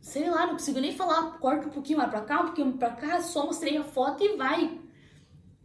sei 0.00 0.28
lá, 0.30 0.46
não 0.46 0.54
consigo 0.54 0.80
nem 0.80 0.92
falar, 0.92 1.38
corta 1.38 1.68
um 1.68 1.70
pouquinho 1.70 1.98
mais 1.98 2.10
pra 2.10 2.22
cá, 2.22 2.40
um 2.40 2.46
pouquinho 2.46 2.72
pra 2.78 2.90
cá, 2.90 3.20
só 3.20 3.46
mostrei 3.46 3.76
a 3.76 3.84
foto 3.84 4.22
e 4.22 4.36
vai. 4.36 4.78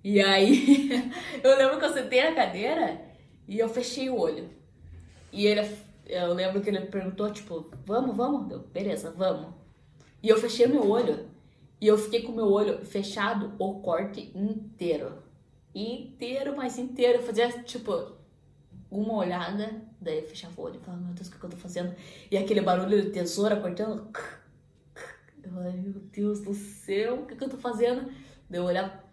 E 0.04 0.22
aí, 0.22 1.12
eu 1.44 1.58
lembro 1.58 1.80
que 1.80 1.86
eu 1.86 1.94
sentei 1.94 2.24
na 2.24 2.36
cadeira 2.36 3.02
e 3.48 3.60
eu 3.60 3.70
fechei 3.70 4.10
o 4.10 4.20
olho. 4.20 4.50
E 5.32 5.48
ele, 5.48 5.68
eu 6.06 6.34
lembro 6.34 6.62
que 6.62 6.70
ele 6.70 6.82
perguntou, 6.82 7.32
tipo, 7.32 7.72
vamos, 7.86 8.16
vamos? 8.16 8.52
Eu, 8.52 8.60
beleza, 8.60 9.12
vamos. 9.12 9.54
E 10.22 10.30
eu 10.30 10.38
fechei 10.38 10.68
meu 10.68 10.90
olho. 10.90 11.30
E 11.80 11.88
eu 11.88 11.98
fiquei 11.98 12.22
com 12.22 12.32
meu 12.32 12.50
olho 12.50 12.86
fechado 12.86 13.54
o 13.60 13.82
corte 13.82 14.32
inteiro 14.36 15.24
inteiro, 15.74 16.56
mas 16.56 16.78
inteiro. 16.78 17.20
Eu 17.20 17.24
fazia, 17.24 17.50
tipo, 17.64 18.14
uma 18.94 19.16
olhada, 19.16 19.82
daí 20.00 20.22
fechava 20.22 20.54
o 20.62 20.66
olho 20.66 20.76
e 20.76 20.86
falava, 20.86 21.04
meu 21.04 21.14
Deus, 21.14 21.28
o 21.28 21.32
que 21.32 21.44
eu 21.44 21.50
tô 21.50 21.58
fazendo? 21.58 21.96
E 22.30 22.38
aquele 22.38 22.62
barulho 22.62 23.02
de 23.02 23.10
tesoura 23.10 23.56
cortando. 23.56 24.08
Eu 25.44 25.52
falei, 25.52 25.74
meu 25.74 25.94
Deus 25.94 26.42
do 26.42 26.54
céu, 26.54 27.16
o 27.16 27.26
que, 27.26 27.44
eu 27.44 27.50
tô 27.50 27.58
fazendo? 27.58 28.06
Daí 28.50 28.60
eu 28.60 28.66
olhava. 28.66 29.04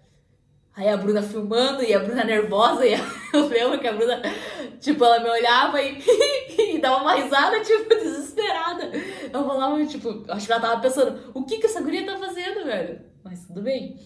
Aí 0.77 0.89
a 0.89 0.97
Bruna 0.97 1.23
filmando 1.23 1.83
e 1.83 1.93
a 1.93 1.99
Bruna 1.99 2.23
nervosa, 2.23 2.87
e 2.87 2.93
eu 3.33 3.49
lembro 3.49 3.81
que 3.81 3.89
a 3.89 3.93
Bruna, 3.93 4.23
tipo, 4.79 5.05
ela 5.05 5.21
me 5.21 5.31
olhava 5.31 5.83
e, 5.83 5.99
e 6.77 6.79
dava 6.79 7.03
uma 7.03 7.15
risada, 7.15 7.61
tipo, 7.61 7.89
desesperada. 7.89 8.91
Eu 9.33 9.45
falava, 9.45 9.85
tipo, 9.87 10.25
acho 10.29 10.47
que 10.47 10.53
ela 10.53 10.61
tava 10.61 10.81
pensando, 10.81 11.33
o 11.35 11.45
que 11.45 11.59
que 11.59 11.67
essa 11.67 11.81
guria 11.81 12.07
tá 12.07 12.19
fazendo, 12.19 12.65
velho? 12.65 13.01
Mas 13.25 13.47
tudo 13.47 13.63
bem. 13.63 13.99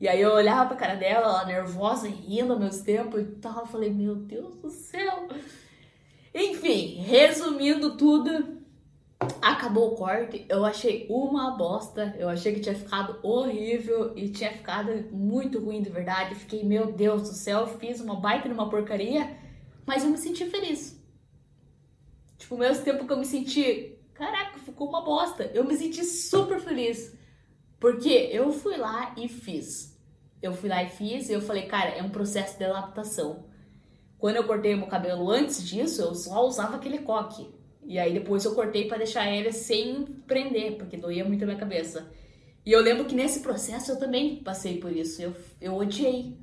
E 0.00 0.08
aí 0.08 0.20
eu 0.20 0.32
olhava 0.32 0.68
pra 0.68 0.76
cara 0.76 0.94
dela, 0.96 1.26
ela 1.26 1.46
nervosa, 1.46 2.08
rindo 2.08 2.52
ao 2.52 2.58
mesmo 2.58 2.84
tempo 2.84 3.18
e 3.18 3.24
tal. 3.24 3.60
Eu 3.60 3.66
falei, 3.66 3.90
meu 3.90 4.16
Deus 4.16 4.56
do 4.56 4.70
céu. 4.70 5.28
Enfim, 6.34 7.00
resumindo 7.00 7.96
tudo, 7.96 8.58
acabou 9.40 9.92
o 9.92 9.96
corte. 9.96 10.44
Eu 10.48 10.64
achei 10.64 11.06
uma 11.08 11.52
bosta. 11.56 12.14
Eu 12.18 12.28
achei 12.28 12.54
que 12.54 12.60
tinha 12.60 12.74
ficado 12.74 13.18
horrível 13.22 14.12
e 14.16 14.28
tinha 14.28 14.50
ficado 14.50 14.90
muito 15.12 15.60
ruim 15.60 15.80
de 15.80 15.90
verdade. 15.90 16.34
Fiquei, 16.34 16.64
meu 16.64 16.92
Deus 16.92 17.22
do 17.22 17.34
céu, 17.34 17.66
fiz 17.66 18.00
uma 18.00 18.16
baita 18.16 18.48
numa 18.48 18.68
porcaria, 18.68 19.36
mas 19.86 20.02
eu 20.02 20.10
me 20.10 20.18
senti 20.18 20.44
feliz. 20.46 21.00
Tipo, 22.36 22.54
ao 22.54 22.60
mesmo 22.60 22.84
tempo 22.84 23.06
que 23.06 23.12
eu 23.12 23.18
me 23.18 23.24
senti, 23.24 23.96
caraca, 24.12 24.58
ficou 24.58 24.88
uma 24.88 25.02
bosta. 25.02 25.50
Eu 25.54 25.64
me 25.64 25.76
senti 25.76 26.04
super 26.04 26.60
feliz. 26.60 27.16
Porque 27.84 28.30
eu 28.32 28.50
fui 28.50 28.78
lá 28.78 29.14
e 29.14 29.28
fiz. 29.28 29.94
Eu 30.40 30.54
fui 30.54 30.70
lá 30.70 30.82
e 30.82 30.88
fiz 30.88 31.28
e 31.28 31.34
eu 31.34 31.42
falei, 31.42 31.66
cara, 31.66 31.90
é 31.90 32.02
um 32.02 32.08
processo 32.08 32.56
de 32.56 32.64
adaptação. 32.64 33.44
Quando 34.16 34.36
eu 34.36 34.44
cortei 34.44 34.74
meu 34.74 34.86
cabelo 34.86 35.30
antes 35.30 35.62
disso, 35.62 36.00
eu 36.00 36.14
só 36.14 36.46
usava 36.46 36.76
aquele 36.76 37.00
coque. 37.00 37.46
E 37.84 37.98
aí 37.98 38.14
depois 38.14 38.42
eu 38.42 38.54
cortei 38.54 38.88
para 38.88 38.96
deixar 38.96 39.30
ele 39.30 39.52
sem 39.52 40.02
prender, 40.26 40.78
porque 40.78 40.96
doía 40.96 41.26
muito 41.26 41.42
a 41.42 41.46
minha 41.46 41.58
cabeça. 41.58 42.10
E 42.64 42.72
eu 42.72 42.80
lembro 42.80 43.04
que 43.04 43.14
nesse 43.14 43.40
processo 43.40 43.92
eu 43.92 43.98
também 43.98 44.36
passei 44.36 44.78
por 44.78 44.90
isso. 44.90 45.20
Eu, 45.20 45.36
eu 45.60 45.74
odiei. 45.74 46.38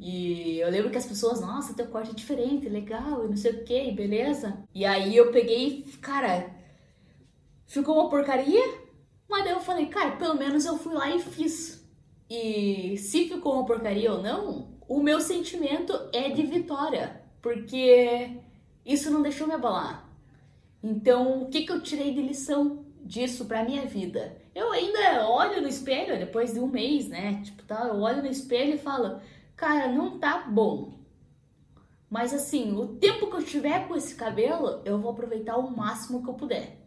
E 0.00 0.60
eu 0.60 0.70
lembro 0.70 0.90
que 0.90 0.96
as 0.96 1.04
pessoas, 1.04 1.42
nossa, 1.42 1.74
teu 1.74 1.88
corte 1.88 2.12
é 2.12 2.14
diferente, 2.14 2.70
legal, 2.70 3.26
e 3.26 3.28
não 3.28 3.36
sei 3.36 3.52
o 3.52 3.64
que, 3.66 3.92
beleza. 3.92 4.64
E 4.74 4.86
aí 4.86 5.14
eu 5.14 5.30
peguei, 5.30 5.84
cara, 6.00 6.50
ficou 7.66 7.96
uma 7.96 8.08
porcaria, 8.08 8.87
mas 9.28 9.44
daí 9.44 9.52
eu 9.52 9.60
falei, 9.60 9.86
cara, 9.86 10.12
pelo 10.12 10.34
menos 10.34 10.64
eu 10.64 10.78
fui 10.78 10.94
lá 10.94 11.10
e 11.10 11.20
fiz. 11.20 11.86
E 12.30 12.96
se 12.96 13.28
ficou 13.28 13.54
uma 13.54 13.66
porcaria 13.66 14.12
ou 14.12 14.22
não, 14.22 14.78
o 14.88 15.02
meu 15.02 15.20
sentimento 15.20 15.92
é 16.12 16.30
de 16.30 16.42
vitória, 16.42 17.22
porque 17.42 18.38
isso 18.84 19.10
não 19.10 19.22
deixou 19.22 19.46
me 19.46 19.54
abalar. 19.54 20.08
Então, 20.82 21.42
o 21.42 21.48
que, 21.48 21.62
que 21.62 21.72
eu 21.72 21.82
tirei 21.82 22.14
de 22.14 22.22
lição 22.22 22.86
disso 23.02 23.44
pra 23.44 23.64
minha 23.64 23.84
vida? 23.84 24.40
Eu 24.54 24.72
ainda 24.72 25.28
olho 25.28 25.60
no 25.60 25.68
espelho, 25.68 26.18
depois 26.18 26.52
de 26.52 26.60
um 26.60 26.66
mês, 26.66 27.08
né? 27.08 27.42
Tipo, 27.44 27.62
tá, 27.64 27.86
eu 27.88 28.00
olho 28.00 28.22
no 28.22 28.28
espelho 28.28 28.74
e 28.74 28.78
falo, 28.78 29.20
cara, 29.56 29.88
não 29.88 30.18
tá 30.18 30.46
bom. 30.48 30.98
Mas 32.08 32.32
assim, 32.32 32.74
o 32.74 32.96
tempo 32.96 33.26
que 33.26 33.36
eu 33.36 33.44
tiver 33.44 33.86
com 33.86 33.94
esse 33.94 34.14
cabelo, 34.14 34.80
eu 34.84 34.98
vou 34.98 35.10
aproveitar 35.10 35.58
o 35.58 35.70
máximo 35.70 36.22
que 36.22 36.30
eu 36.30 36.34
puder. 36.34 36.77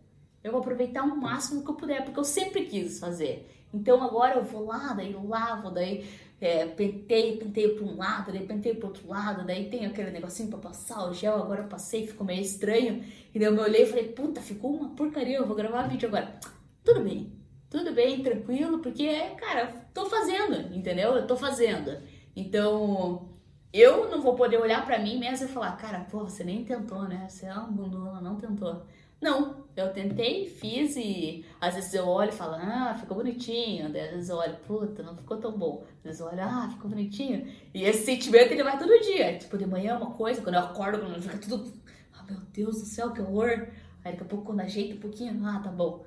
Eu 0.43 0.51
vou 0.51 0.61
aproveitar 0.61 1.03
o 1.03 1.15
máximo 1.15 1.63
que 1.63 1.69
eu 1.69 1.75
puder, 1.75 2.03
porque 2.03 2.19
eu 2.19 2.23
sempre 2.23 2.65
quis 2.65 2.99
fazer. 2.99 3.49
Então 3.73 4.03
agora 4.03 4.35
eu 4.35 4.43
vou 4.43 4.65
lá, 4.65 4.93
daí 4.93 5.13
lavo, 5.13 5.71
daí 5.71 6.05
é, 6.41 6.65
penteio, 6.65 7.37
penteio 7.37 7.75
para 7.75 7.85
um 7.85 7.97
lado, 7.97 8.31
daí 8.31 8.45
penteio 8.45 8.75
para 8.75 8.87
outro 8.87 9.07
lado, 9.07 9.45
daí 9.45 9.69
tem 9.69 9.85
aquele 9.85 10.11
negocinho 10.11 10.49
para 10.49 10.59
passar 10.59 11.07
o 11.07 11.13
gel, 11.13 11.35
agora 11.35 11.61
eu 11.61 11.67
passei, 11.67 12.07
ficou 12.07 12.25
meio 12.25 12.41
estranho. 12.41 13.05
E 13.33 13.39
daí 13.39 13.47
eu 13.47 13.53
me 13.53 13.59
olhei 13.59 13.83
e 13.83 13.85
falei, 13.85 14.09
puta, 14.09 14.41
ficou 14.41 14.75
uma 14.75 14.89
porcaria, 14.89 15.37
eu 15.37 15.45
vou 15.45 15.55
gravar 15.55 15.87
vídeo 15.87 16.09
agora. 16.09 16.39
Tudo 16.83 17.01
bem, 17.01 17.31
tudo 17.69 17.93
bem, 17.93 18.23
tranquilo, 18.23 18.79
porque, 18.79 19.07
cara, 19.37 19.67
tô 19.93 20.07
fazendo, 20.07 20.75
entendeu? 20.75 21.15
Eu 21.15 21.27
tô 21.27 21.37
fazendo. 21.37 22.01
Então, 22.35 23.29
eu 23.71 24.09
não 24.09 24.21
vou 24.21 24.35
poder 24.35 24.57
olhar 24.57 24.85
para 24.85 24.99
mim 24.99 25.19
mesmo 25.19 25.45
e 25.45 25.49
falar, 25.49 25.77
cara, 25.77 26.01
pô, 26.11 26.23
você 26.23 26.43
nem 26.43 26.65
tentou, 26.65 27.03
né? 27.03 27.27
Você 27.29 27.45
é 27.45 27.53
uma 27.53 27.67
bundona, 27.67 28.19
não 28.19 28.35
tentou. 28.35 28.83
Não, 29.21 29.60
eu 29.75 29.93
tentei, 29.93 30.47
fiz 30.47 30.95
e 30.97 31.45
às 31.59 31.75
vezes 31.75 31.93
eu 31.93 32.07
olho 32.07 32.29
e 32.29 32.33
falo, 32.33 32.55
ah, 32.55 32.95
ficou 32.99 33.17
bonitinho. 33.17 33.87
Às 33.87 33.93
vezes 33.93 34.29
eu 34.29 34.37
olho, 34.37 34.55
puta, 34.67 35.01
não 35.03 35.15
ficou 35.15 35.37
tão 35.37 35.51
bom. 35.57 35.83
Às 35.99 36.03
vezes 36.03 36.19
eu 36.19 36.27
olho, 36.27 36.41
ah, 36.41 36.69
ficou 36.71 36.89
bonitinho. 36.89 37.47
E 37.73 37.83
esse 37.83 38.05
sentimento 38.05 38.51
ele 38.51 38.63
vai 38.63 38.77
todo 38.77 38.99
dia. 39.01 39.37
Tipo, 39.37 39.57
de 39.57 39.65
manhã 39.65 39.93
é 39.93 39.97
uma 39.97 40.11
coisa, 40.11 40.41
quando 40.41 40.55
eu 40.55 40.61
acordo, 40.61 40.99
quando 40.99 41.21
fica 41.21 41.37
tudo, 41.37 41.71
ah, 42.13 42.23
meu 42.23 42.39
Deus 42.53 42.79
do 42.79 42.85
céu, 42.85 43.11
que 43.11 43.21
horror. 43.21 43.67
Aí 44.03 44.11
daqui 44.11 44.23
a 44.23 44.25
pouco 44.25 44.45
quando 44.45 44.61
ajeita 44.61 44.95
um 44.95 44.99
pouquinho, 44.99 45.45
ah, 45.45 45.59
tá 45.59 45.69
bom. 45.69 46.05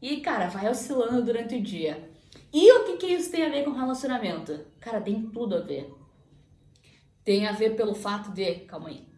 E 0.00 0.20
cara, 0.20 0.48
vai 0.48 0.68
oscilando 0.70 1.24
durante 1.24 1.56
o 1.56 1.62
dia. 1.62 2.08
E 2.52 2.72
o 2.72 2.84
que, 2.84 2.96
que 2.96 3.06
isso 3.06 3.30
tem 3.30 3.44
a 3.44 3.48
ver 3.48 3.64
com 3.64 3.70
relacionamento? 3.70 4.60
Cara, 4.80 5.00
tem 5.00 5.22
tudo 5.22 5.56
a 5.56 5.60
ver. 5.60 5.92
Tem 7.24 7.46
a 7.46 7.52
ver 7.52 7.76
pelo 7.76 7.94
fato 7.94 8.32
de. 8.32 8.54
Calma 8.60 8.88
aí. 8.88 9.09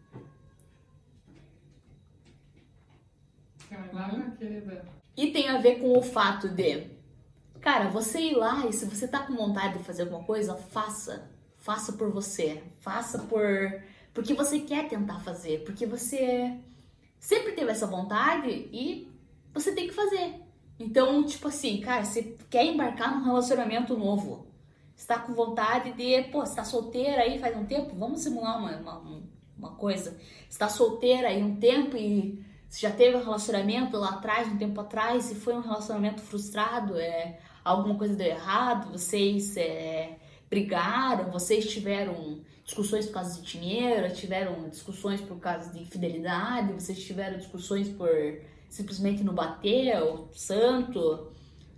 E 5.15 5.31
tem 5.31 5.47
a 5.49 5.59
ver 5.59 5.79
com 5.79 5.97
o 5.97 6.01
fato 6.01 6.49
de, 6.49 6.87
cara, 7.61 7.89
você 7.89 8.19
ir 8.19 8.35
lá 8.35 8.65
e 8.67 8.73
se 8.73 8.85
você 8.85 9.07
tá 9.07 9.19
com 9.19 9.35
vontade 9.35 9.77
de 9.77 9.83
fazer 9.83 10.03
alguma 10.03 10.23
coisa, 10.23 10.55
faça. 10.55 11.31
Faça 11.57 11.93
por 11.93 12.11
você. 12.11 12.61
Faça 12.79 13.19
por. 13.19 13.81
Porque 14.13 14.33
você 14.33 14.59
quer 14.59 14.89
tentar 14.89 15.19
fazer. 15.19 15.63
Porque 15.63 15.85
você 15.85 16.57
sempre 17.19 17.53
teve 17.53 17.71
essa 17.71 17.87
vontade 17.87 18.49
e 18.49 19.07
você 19.53 19.71
tem 19.73 19.87
que 19.87 19.93
fazer. 19.93 20.41
Então, 20.79 21.23
tipo 21.23 21.47
assim, 21.47 21.79
cara, 21.79 22.03
você 22.03 22.35
quer 22.49 22.65
embarcar 22.65 23.15
num 23.15 23.23
relacionamento 23.23 23.97
novo. 23.97 24.47
Está 24.95 25.19
com 25.19 25.33
vontade 25.33 25.93
de, 25.93 26.23
pô, 26.23 26.43
está 26.43 26.63
solteira 26.63 27.21
aí 27.21 27.39
faz 27.39 27.55
um 27.55 27.65
tempo, 27.65 27.95
vamos 27.95 28.21
simular 28.21 28.57
uma, 28.57 28.77
uma, 28.77 29.23
uma 29.57 29.71
coisa. 29.71 30.17
Está 30.49 30.67
solteira 30.67 31.29
aí 31.29 31.41
um 31.41 31.55
tempo 31.55 31.95
e 31.95 32.43
se 32.73 32.81
já 32.81 32.89
teve 32.89 33.15
um 33.15 33.23
relacionamento 33.23 33.95
lá 33.97 34.13
atrás, 34.15 34.47
um 34.47 34.57
tempo 34.57 34.81
atrás, 34.81 35.29
e 35.29 35.35
foi 35.35 35.53
um 35.53 35.61
relacionamento 35.61 36.23
frustrado, 36.23 36.97
é, 36.97 37.37
alguma 37.63 37.93
coisa 37.95 38.15
deu 38.15 38.25
errado, 38.25 38.91
vocês 38.91 39.55
é, 39.55 40.17
brigaram, 40.49 41.29
vocês 41.29 41.69
tiveram 41.71 42.41
discussões 42.63 43.05
por 43.05 43.13
causa 43.13 43.39
de 43.39 43.45
dinheiro, 43.45 44.11
tiveram 44.15 44.67
discussões 44.69 45.21
por 45.21 45.37
causa 45.39 45.71
de 45.71 45.83
infidelidade, 45.83 46.73
vocês 46.73 46.99
tiveram 47.03 47.37
discussões 47.37 47.89
por 47.89 48.09
simplesmente 48.67 49.23
não 49.23 49.35
bater 49.35 50.01
o 50.01 50.29
santo, 50.33 51.27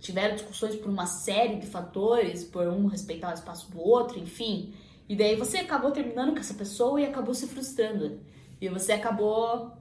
tiveram 0.00 0.34
discussões 0.34 0.76
por 0.76 0.88
uma 0.88 1.06
série 1.06 1.56
de 1.56 1.66
fatores, 1.66 2.42
por 2.42 2.66
um 2.68 2.86
respeitar 2.86 3.32
o 3.32 3.34
espaço 3.34 3.70
do 3.70 3.78
outro, 3.78 4.18
enfim. 4.18 4.72
E 5.06 5.14
daí 5.14 5.36
você 5.36 5.58
acabou 5.58 5.90
terminando 5.90 6.32
com 6.32 6.38
essa 6.38 6.54
pessoa 6.54 6.98
e 6.98 7.04
acabou 7.04 7.34
se 7.34 7.46
frustrando. 7.46 8.18
E 8.58 8.70
você 8.70 8.92
acabou 8.92 9.76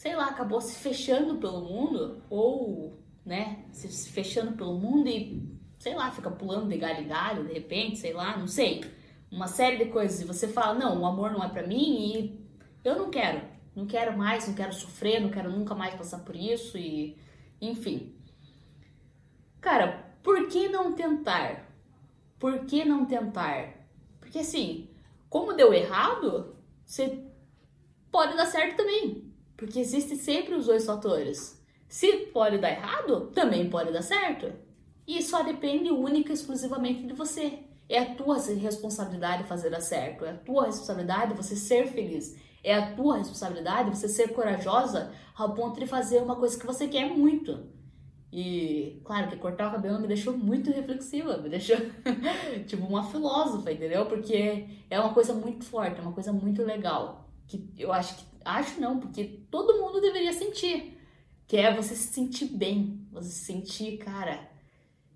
sei 0.00 0.16
lá, 0.16 0.28
acabou 0.28 0.62
se 0.62 0.78
fechando 0.78 1.36
pelo 1.36 1.60
mundo, 1.60 2.22
ou, 2.30 2.98
né, 3.22 3.66
se 3.70 4.10
fechando 4.10 4.52
pelo 4.52 4.78
mundo 4.78 5.06
e, 5.10 5.46
sei 5.78 5.94
lá, 5.94 6.10
fica 6.10 6.30
pulando 6.30 6.70
de 6.70 6.78
galho 6.78 7.04
em 7.04 7.06
galho, 7.06 7.46
de 7.46 7.52
repente, 7.52 7.98
sei 7.98 8.14
lá, 8.14 8.34
não 8.34 8.46
sei. 8.46 8.82
Uma 9.30 9.46
série 9.46 9.76
de 9.76 9.90
coisas. 9.90 10.22
E 10.22 10.24
você 10.24 10.48
fala, 10.48 10.72
não, 10.72 11.02
o 11.02 11.04
amor 11.04 11.30
não 11.32 11.44
é 11.44 11.50
para 11.50 11.66
mim 11.66 12.14
e 12.14 12.48
eu 12.82 12.96
não 12.96 13.10
quero. 13.10 13.42
Não 13.76 13.84
quero 13.84 14.16
mais, 14.16 14.48
não 14.48 14.54
quero 14.54 14.72
sofrer, 14.72 15.20
não 15.20 15.28
quero 15.28 15.50
nunca 15.50 15.74
mais 15.74 15.94
passar 15.94 16.20
por 16.20 16.34
isso 16.34 16.78
e 16.78 17.18
enfim. 17.60 18.16
Cara, 19.60 20.16
por 20.22 20.48
que 20.48 20.66
não 20.70 20.94
tentar? 20.94 21.70
Por 22.38 22.64
que 22.64 22.86
não 22.86 23.04
tentar? 23.04 23.86
Porque 24.18 24.38
assim, 24.38 24.88
como 25.28 25.52
deu 25.52 25.74
errado, 25.74 26.56
você 26.86 27.22
pode 28.10 28.34
dar 28.34 28.46
certo 28.46 28.78
também. 28.78 29.29
Porque 29.60 29.78
existe 29.78 30.16
sempre 30.16 30.54
os 30.54 30.66
dois 30.66 30.86
fatores. 30.86 31.62
Se 31.86 32.10
pode 32.32 32.56
dar 32.56 32.70
errado, 32.70 33.26
também 33.34 33.68
pode 33.68 33.92
dar 33.92 34.00
certo. 34.00 34.50
E 35.06 35.22
só 35.22 35.42
depende 35.42 35.90
única 35.90 36.30
e 36.30 36.34
exclusivamente 36.34 37.06
de 37.06 37.12
você. 37.12 37.58
É 37.86 37.98
a 37.98 38.14
tua 38.14 38.38
responsabilidade 38.38 39.44
fazer 39.44 39.68
dar 39.68 39.82
certo. 39.82 40.24
É 40.24 40.30
a 40.30 40.36
tua 40.38 40.64
responsabilidade 40.64 41.34
você 41.34 41.54
ser 41.54 41.86
feliz. 41.88 42.36
É 42.64 42.74
a 42.74 42.94
tua 42.94 43.18
responsabilidade 43.18 43.90
você 43.90 44.08
ser 44.08 44.32
corajosa 44.32 45.12
ao 45.36 45.52
ponto 45.52 45.78
de 45.78 45.86
fazer 45.86 46.22
uma 46.22 46.36
coisa 46.36 46.58
que 46.58 46.66
você 46.66 46.88
quer 46.88 47.10
muito. 47.10 47.66
E, 48.32 49.02
claro, 49.04 49.28
que 49.28 49.36
cortar 49.36 49.68
o 49.68 49.72
cabelo 49.72 50.00
me 50.00 50.06
deixou 50.06 50.38
muito 50.38 50.70
reflexiva, 50.70 51.36
me 51.36 51.50
deixou 51.50 51.76
tipo 52.66 52.86
uma 52.86 53.02
filósofa, 53.02 53.72
entendeu? 53.72 54.06
Porque 54.06 54.68
é 54.88 54.98
uma 54.98 55.12
coisa 55.12 55.34
muito 55.34 55.64
forte, 55.66 55.98
é 55.98 56.02
uma 56.02 56.12
coisa 56.12 56.32
muito 56.32 56.62
legal. 56.62 57.28
Que 57.46 57.68
eu 57.76 57.92
acho 57.92 58.16
que. 58.16 58.29
Acho 58.44 58.80
não, 58.80 58.98
porque 58.98 59.42
todo 59.50 59.80
mundo 59.80 60.00
deveria 60.00 60.32
sentir. 60.32 60.98
Que 61.46 61.56
é 61.56 61.74
você 61.74 61.94
se 61.94 62.12
sentir 62.12 62.46
bem. 62.46 63.06
Você 63.12 63.30
se 63.30 63.44
sentir, 63.44 63.98
cara, 63.98 64.48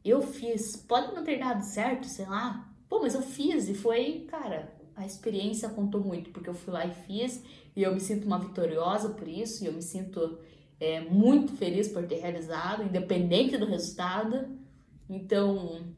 eu 0.05 0.21
fiz. 0.21 0.77
Pode 0.77 1.15
não 1.15 1.25
ter 1.25 1.39
dado 1.39 1.63
certo, 1.63 2.07
sei 2.07 2.27
lá. 2.27 2.73
Pô, 2.89 3.01
mas 3.01 3.15
eu 3.15 3.23
fiz 3.23 3.69
e 3.69 3.75
foi, 3.75 4.27
cara, 4.29 4.73
a 4.95 5.07
experiência 5.07 5.69
contou 5.69 6.03
muito, 6.03 6.31
porque 6.31 6.49
eu 6.49 6.55
fui 6.55 6.73
lá 6.73 6.87
e 6.87 6.95
fiz, 6.95 7.43
e 7.75 7.83
eu 7.83 7.93
me 7.93 8.01
sinto 8.01 8.27
uma 8.27 8.39
vitoriosa 8.39 9.11
por 9.11 9.27
isso, 9.27 9.65
e 9.65 9.67
eu 9.67 9.73
me 9.73 9.83
sinto 9.83 10.39
é, 10.79 11.01
muito 11.01 11.53
feliz 11.57 11.89
por 11.89 12.07
ter 12.07 12.17
realizado, 12.17 12.85
independente 12.85 13.57
do 13.57 13.67
resultado. 13.67 14.59
Então, 15.09 15.95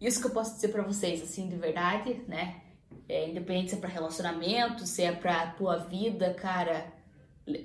isso 0.00 0.20
que 0.20 0.26
eu 0.26 0.32
posso 0.32 0.54
dizer 0.54 0.68
para 0.68 0.82
vocês, 0.82 1.22
assim, 1.22 1.48
de 1.48 1.56
verdade, 1.56 2.22
né? 2.26 2.62
É, 3.08 3.28
independente 3.28 3.70
se 3.70 3.76
é 3.76 3.78
para 3.78 3.88
relacionamento, 3.88 4.86
se 4.86 5.02
é 5.02 5.12
para 5.12 5.52
tua 5.52 5.76
vida, 5.76 6.34
cara. 6.34 6.92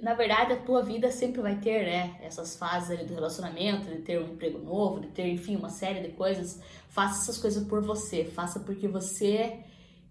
Na 0.01 0.13
verdade, 0.13 0.53
a 0.53 0.57
tua 0.57 0.83
vida 0.83 1.09
sempre 1.11 1.41
vai 1.41 1.59
ter, 1.59 1.85
né? 1.85 2.19
Essas 2.21 2.55
fases 2.55 2.91
ali 2.91 3.05
do 3.05 3.15
relacionamento, 3.15 3.87
de 3.89 4.01
ter 4.01 4.19
um 4.19 4.33
emprego 4.33 4.59
novo, 4.59 4.99
de 4.99 5.07
ter, 5.07 5.27
enfim, 5.27 5.55
uma 5.55 5.69
série 5.69 6.01
de 6.01 6.09
coisas. 6.09 6.61
Faça 6.89 7.23
essas 7.23 7.37
coisas 7.39 7.67
por 7.67 7.81
você. 7.81 8.23
Faça 8.25 8.59
porque 8.59 8.87
você 8.87 9.63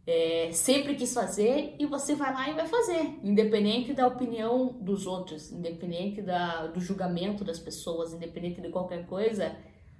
é, 0.06 0.50
sempre 0.52 0.96
quis 0.96 1.14
fazer 1.14 1.76
e 1.78 1.86
você 1.86 2.16
vai 2.16 2.32
lá 2.32 2.50
e 2.50 2.54
vai 2.54 2.66
fazer, 2.66 3.18
independente 3.22 3.92
da 3.92 4.08
opinião 4.08 4.76
dos 4.80 5.06
outros, 5.06 5.52
independente 5.52 6.20
da, 6.20 6.66
do 6.66 6.80
julgamento 6.80 7.44
das 7.44 7.60
pessoas, 7.60 8.12
independente 8.12 8.60
de 8.60 8.70
qualquer 8.70 9.06
coisa, 9.06 9.54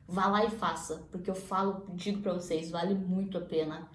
vá 0.08 0.26
lá 0.26 0.44
e 0.44 0.50
faça, 0.50 1.06
porque 1.12 1.30
eu 1.30 1.34
falo, 1.34 1.86
digo 1.94 2.20
para 2.22 2.32
vocês, 2.32 2.70
vale 2.70 2.94
muito 2.94 3.38
a 3.38 3.40
pena, 3.40 3.88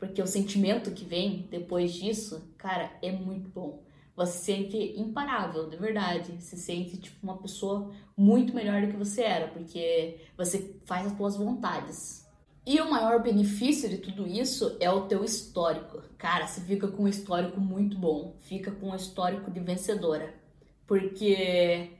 porque 0.00 0.22
o 0.22 0.26
sentimento 0.26 0.90
que 0.90 1.04
vem 1.04 1.46
depois 1.50 1.92
disso, 1.92 2.42
cara, 2.56 2.90
é 3.02 3.12
muito 3.12 3.50
bom. 3.50 3.82
Você 4.16 4.32
se 4.32 4.44
sente 4.44 4.76
imparável, 4.98 5.68
de 5.68 5.76
verdade. 5.76 6.42
Se 6.42 6.56
sente 6.56 6.96
tipo 6.96 7.16
uma 7.22 7.36
pessoa 7.36 7.92
muito 8.16 8.54
melhor 8.54 8.80
do 8.80 8.88
que 8.88 8.96
você 8.96 9.22
era, 9.22 9.48
porque 9.48 10.18
você 10.36 10.74
faz 10.84 11.06
as 11.06 11.16
suas 11.16 11.36
vontades. 11.36 12.26
E 12.66 12.80
o 12.80 12.90
maior 12.90 13.22
benefício 13.22 13.88
de 13.88 13.98
tudo 13.98 14.26
isso 14.26 14.76
é 14.80 14.90
o 14.90 15.06
teu 15.06 15.22
histórico. 15.22 16.02
Cara, 16.18 16.46
você 16.46 16.60
fica 16.62 16.88
com 16.88 17.04
um 17.04 17.08
histórico 17.08 17.60
muito 17.60 17.98
bom, 17.98 18.34
fica 18.40 18.70
com 18.70 18.90
um 18.90 18.96
histórico 18.96 19.50
de 19.50 19.60
vencedora. 19.60 20.34
Porque 20.86 21.90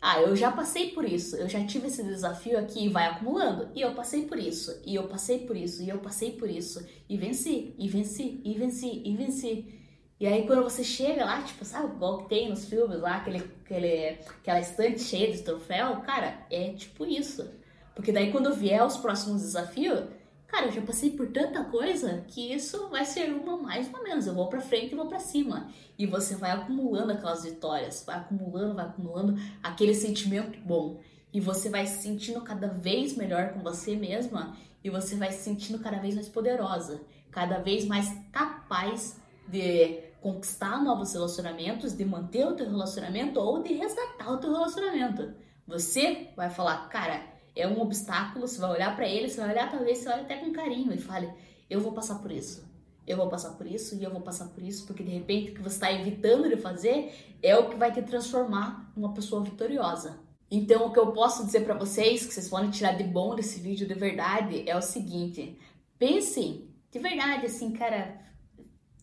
ah, 0.00 0.20
eu 0.20 0.36
já 0.36 0.52
passei 0.52 0.90
por 0.90 1.04
isso, 1.04 1.36
eu 1.36 1.48
já 1.48 1.64
tive 1.66 1.88
esse 1.88 2.02
desafio 2.02 2.58
aqui 2.58 2.84
e 2.84 2.88
vai 2.88 3.06
acumulando. 3.06 3.70
E 3.74 3.80
eu 3.80 3.94
passei 3.94 4.26
por 4.26 4.38
isso, 4.38 4.80
e 4.84 4.94
eu 4.94 5.08
passei 5.08 5.40
por 5.40 5.56
isso, 5.56 5.82
e 5.82 5.88
eu 5.88 5.98
passei 5.98 6.32
por 6.32 6.48
isso, 6.48 6.86
e 7.08 7.16
venci, 7.16 7.74
e 7.78 7.88
venci, 7.88 8.40
e 8.44 8.54
venci, 8.54 9.02
e 9.04 9.16
venci. 9.16 9.76
E 10.18 10.26
aí 10.26 10.46
quando 10.46 10.62
você 10.62 10.82
chega 10.84 11.24
lá, 11.24 11.42
tipo, 11.42 11.64
sabe, 11.64 11.94
igual 11.94 12.18
que 12.18 12.28
tem 12.28 12.48
nos 12.48 12.64
filmes 12.66 13.00
lá, 13.00 13.16
aquele, 13.16 13.38
aquele, 13.64 14.18
aquela 14.40 14.60
estante 14.60 15.00
cheia 15.00 15.32
de 15.32 15.42
troféu, 15.42 15.96
cara, 16.00 16.46
é 16.50 16.72
tipo 16.72 17.04
isso. 17.04 17.50
Porque 17.94 18.12
daí 18.12 18.30
quando 18.30 18.54
vier 18.54 18.84
os 18.84 18.96
próximos 18.96 19.42
desafios, 19.42 20.04
cara, 20.46 20.66
eu 20.66 20.72
já 20.72 20.82
passei 20.82 21.10
por 21.10 21.28
tanta 21.28 21.64
coisa 21.64 22.24
que 22.28 22.52
isso 22.52 22.88
vai 22.88 23.04
ser 23.04 23.32
uma 23.32 23.56
mais 23.56 23.92
ou 23.92 24.02
menos. 24.02 24.26
Eu 24.26 24.34
vou 24.34 24.48
para 24.48 24.60
frente 24.60 24.92
e 24.92 24.96
vou 24.96 25.06
para 25.06 25.18
cima. 25.18 25.68
E 25.98 26.06
você 26.06 26.34
vai 26.34 26.50
acumulando 26.50 27.12
aquelas 27.12 27.44
vitórias, 27.44 28.04
vai 28.06 28.16
acumulando, 28.16 28.74
vai 28.74 28.86
acumulando 28.86 29.38
aquele 29.62 29.94
sentimento 29.94 30.58
bom. 30.60 31.00
E 31.32 31.40
você 31.40 31.68
vai 31.68 31.86
se 31.86 32.02
sentindo 32.02 32.40
cada 32.40 32.68
vez 32.68 33.16
melhor 33.16 33.52
com 33.52 33.60
você 33.60 33.94
mesma 33.96 34.56
e 34.82 34.88
você 34.88 35.16
vai 35.16 35.32
se 35.32 35.42
sentindo 35.42 35.78
cada 35.80 35.98
vez 35.98 36.14
mais 36.14 36.28
poderosa, 36.28 37.00
cada 37.30 37.58
vez 37.58 37.84
mais 37.84 38.08
capaz 38.32 39.20
de 39.48 40.00
conquistar 40.20 40.82
novos 40.82 41.12
relacionamentos, 41.12 41.92
de 41.92 42.04
manter 42.04 42.46
o 42.46 42.54
teu 42.54 42.66
relacionamento 42.66 43.38
ou 43.38 43.62
de 43.62 43.74
resgatar 43.74 44.32
o 44.32 44.38
teu 44.38 44.52
relacionamento. 44.52 45.34
Você 45.66 46.28
vai 46.36 46.50
falar, 46.50 46.88
cara, 46.88 47.35
é 47.56 47.66
um 47.66 47.80
obstáculo, 47.80 48.46
você 48.46 48.60
vai 48.60 48.70
olhar 48.70 48.94
para 48.94 49.08
ele, 49.08 49.28
você 49.28 49.40
vai 49.40 49.50
olhar, 49.50 49.70
talvez 49.70 49.98
você 49.98 50.08
olhe 50.10 50.20
até 50.20 50.36
com 50.36 50.52
carinho 50.52 50.92
e 50.92 50.98
fale: 50.98 51.32
eu 51.68 51.80
vou 51.80 51.92
passar 51.92 52.16
por 52.16 52.30
isso. 52.30 52.64
Eu 53.06 53.16
vou 53.16 53.28
passar 53.28 53.50
por 53.50 53.66
isso 53.66 53.94
e 53.94 54.02
eu 54.02 54.10
vou 54.10 54.20
passar 54.20 54.46
por 54.48 54.62
isso, 54.62 54.84
porque 54.84 55.02
de 55.02 55.10
repente 55.10 55.52
o 55.52 55.54
que 55.54 55.62
você 55.62 55.76
está 55.76 55.92
evitando 55.92 56.48
de 56.48 56.56
fazer 56.56 57.14
é 57.40 57.56
o 57.56 57.70
que 57.70 57.76
vai 57.76 57.92
te 57.92 58.02
transformar 58.02 58.92
numa 58.96 59.14
pessoa 59.14 59.44
vitoriosa. 59.44 60.18
Então, 60.50 60.86
o 60.86 60.92
que 60.92 60.98
eu 60.98 61.12
posso 61.12 61.44
dizer 61.44 61.64
para 61.64 61.74
vocês, 61.74 62.26
que 62.26 62.34
vocês 62.34 62.48
podem 62.48 62.70
tirar 62.70 62.92
de 62.92 63.04
bom 63.04 63.34
desse 63.34 63.60
vídeo 63.60 63.86
de 63.86 63.94
verdade, 63.94 64.68
é 64.68 64.76
o 64.76 64.82
seguinte: 64.82 65.58
pensem, 65.98 66.68
de 66.90 66.98
verdade, 66.98 67.46
assim, 67.46 67.72
cara, 67.72 68.20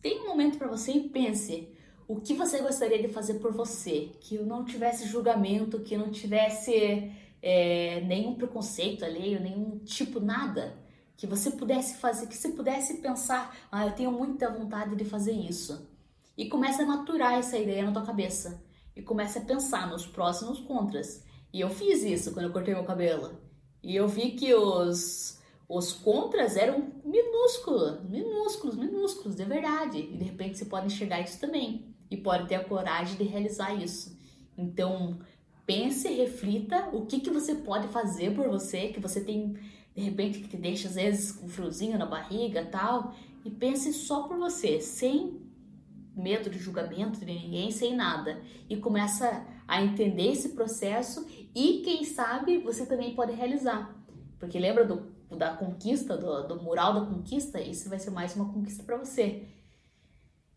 tem 0.01 0.21
um 0.21 0.27
momento 0.27 0.57
para 0.57 0.67
você 0.67 0.91
e 0.91 1.09
pense 1.09 1.69
o 2.07 2.19
que 2.19 2.33
você 2.33 2.59
gostaria 2.59 3.01
de 3.01 3.07
fazer 3.07 3.35
por 3.35 3.53
você, 3.53 4.11
que 4.19 4.37
não 4.37 4.65
tivesse 4.65 5.07
julgamento, 5.07 5.79
que 5.79 5.97
não 5.97 6.11
tivesse 6.11 7.11
é, 7.45 7.99
nenhum 7.99 8.35
preconceito 8.35 9.03
alheio, 9.03 9.41
nenhum 9.41 9.79
tipo, 9.79 10.21
nada. 10.21 10.81
Que 11.17 11.27
você 11.27 11.51
pudesse 11.51 11.97
fazer, 11.97 12.27
que 12.27 12.37
você 12.37 12.49
pudesse 12.49 13.01
pensar, 13.01 13.55
ah, 13.69 13.85
eu 13.85 13.91
tenho 13.91 14.11
muita 14.11 14.49
vontade 14.49 14.95
de 14.95 15.03
fazer 15.03 15.33
isso. 15.33 15.91
E 16.37 16.47
comece 16.47 16.81
a 16.81 16.85
maturar 16.85 17.33
essa 17.33 17.57
ideia 17.57 17.83
na 17.83 17.91
tua 17.91 18.05
cabeça. 18.05 18.63
E 18.95 19.01
comece 19.01 19.39
a 19.39 19.41
pensar 19.41 19.89
nos 19.89 20.07
prós 20.07 20.41
e 20.41 20.45
nos 20.45 20.61
contras. 20.61 21.23
E 21.51 21.59
eu 21.59 21.69
fiz 21.69 22.01
isso 22.03 22.31
quando 22.31 22.45
eu 22.45 22.51
cortei 22.53 22.73
meu 22.73 22.85
cabelo. 22.85 23.37
E 23.83 23.93
eu 23.93 24.07
vi 24.07 24.31
que 24.31 24.53
os, 24.53 25.39
os 25.67 25.91
contras 25.91 26.55
eram 26.55 26.93
minúsculos, 27.03 28.01
minúsculos, 28.09 28.77
minúsculos, 28.77 29.35
de 29.35 29.43
verdade. 29.43 29.99
E 29.99 30.17
de 30.17 30.23
repente 30.23 30.57
você 30.57 30.65
pode 30.65 30.87
enxergar 30.87 31.19
isso 31.19 31.39
também. 31.39 31.93
E 32.09 32.15
pode 32.15 32.47
ter 32.47 32.55
a 32.55 32.63
coragem 32.63 33.17
de 33.17 33.23
realizar 33.23 33.73
isso. 33.75 34.17
Então, 34.57 35.19
pense, 35.65 36.07
reflita 36.07 36.89
o 36.91 37.05
que, 37.05 37.19
que 37.19 37.29
você 37.29 37.55
pode 37.55 37.87
fazer 37.87 38.33
por 38.35 38.47
você, 38.49 38.89
que 38.89 38.99
você 38.99 39.21
tem, 39.21 39.53
de 39.95 40.01
repente, 40.01 40.39
que 40.39 40.47
te 40.47 40.57
deixa 40.57 40.87
às 40.87 40.95
vezes 40.95 41.31
com 41.31 41.45
um 41.45 41.49
friozinho 41.49 41.97
na 41.97 42.05
barriga 42.05 42.65
tal, 42.65 43.13
e 43.45 43.49
pense 43.49 43.93
só 43.93 44.23
por 44.23 44.37
você, 44.37 44.79
sem 44.79 45.41
medo 46.15 46.49
de 46.49 46.59
julgamento 46.59 47.19
de 47.19 47.25
ninguém, 47.25 47.71
sem 47.71 47.95
nada. 47.95 48.41
E 48.69 48.77
começa 48.77 49.45
a 49.67 49.81
entender 49.81 50.31
esse 50.31 50.49
processo 50.49 51.25
e, 51.55 51.81
quem 51.83 52.03
sabe, 52.03 52.59
você 52.59 52.85
também 52.85 53.15
pode 53.15 53.33
realizar. 53.33 53.95
Porque 54.39 54.59
lembra 54.59 54.85
do, 54.85 55.11
da 55.35 55.55
conquista, 55.55 56.17
do, 56.17 56.47
do 56.47 56.61
mural 56.61 56.93
da 56.93 57.05
conquista? 57.05 57.59
Isso 57.59 57.89
vai 57.89 57.99
ser 57.99 58.11
mais 58.11 58.35
uma 58.35 58.51
conquista 58.51 58.83
para 58.83 58.97
você. 58.97 59.47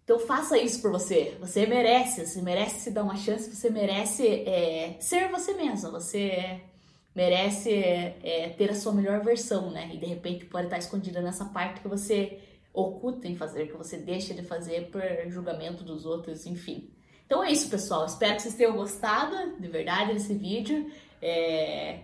Então 0.06 0.20
faça 0.20 0.56
isso 0.56 0.80
por 0.80 0.92
você. 0.92 1.36
Você 1.40 1.66
merece, 1.66 2.24
você 2.24 2.40
merece 2.40 2.78
se 2.78 2.90
dar 2.92 3.02
uma 3.02 3.16
chance, 3.16 3.52
você 3.52 3.68
merece 3.68 4.24
é, 4.24 4.96
ser 5.00 5.28
você 5.32 5.52
mesma, 5.54 5.90
você 5.90 6.60
merece 7.12 7.72
é, 7.74 8.54
ter 8.56 8.70
a 8.70 8.74
sua 8.76 8.92
melhor 8.92 9.20
versão, 9.24 9.68
né? 9.68 9.90
E 9.92 9.98
de 9.98 10.06
repente 10.06 10.44
pode 10.44 10.66
estar 10.68 10.78
escondida 10.78 11.20
nessa 11.20 11.46
parte 11.46 11.80
que 11.80 11.88
você 11.88 12.38
oculta 12.72 13.26
em 13.26 13.34
fazer, 13.34 13.66
que 13.66 13.76
você 13.76 13.96
deixa 13.96 14.32
de 14.32 14.42
fazer 14.42 14.90
por 14.92 15.02
julgamento 15.28 15.82
dos 15.82 16.06
outros, 16.06 16.46
enfim. 16.46 16.88
Então 17.26 17.42
é 17.42 17.50
isso, 17.50 17.68
pessoal. 17.68 18.06
Espero 18.06 18.36
que 18.36 18.42
vocês 18.42 18.54
tenham 18.54 18.76
gostado 18.76 19.60
de 19.60 19.66
verdade 19.66 20.12
desse 20.12 20.34
vídeo. 20.34 20.88
É 21.20 21.98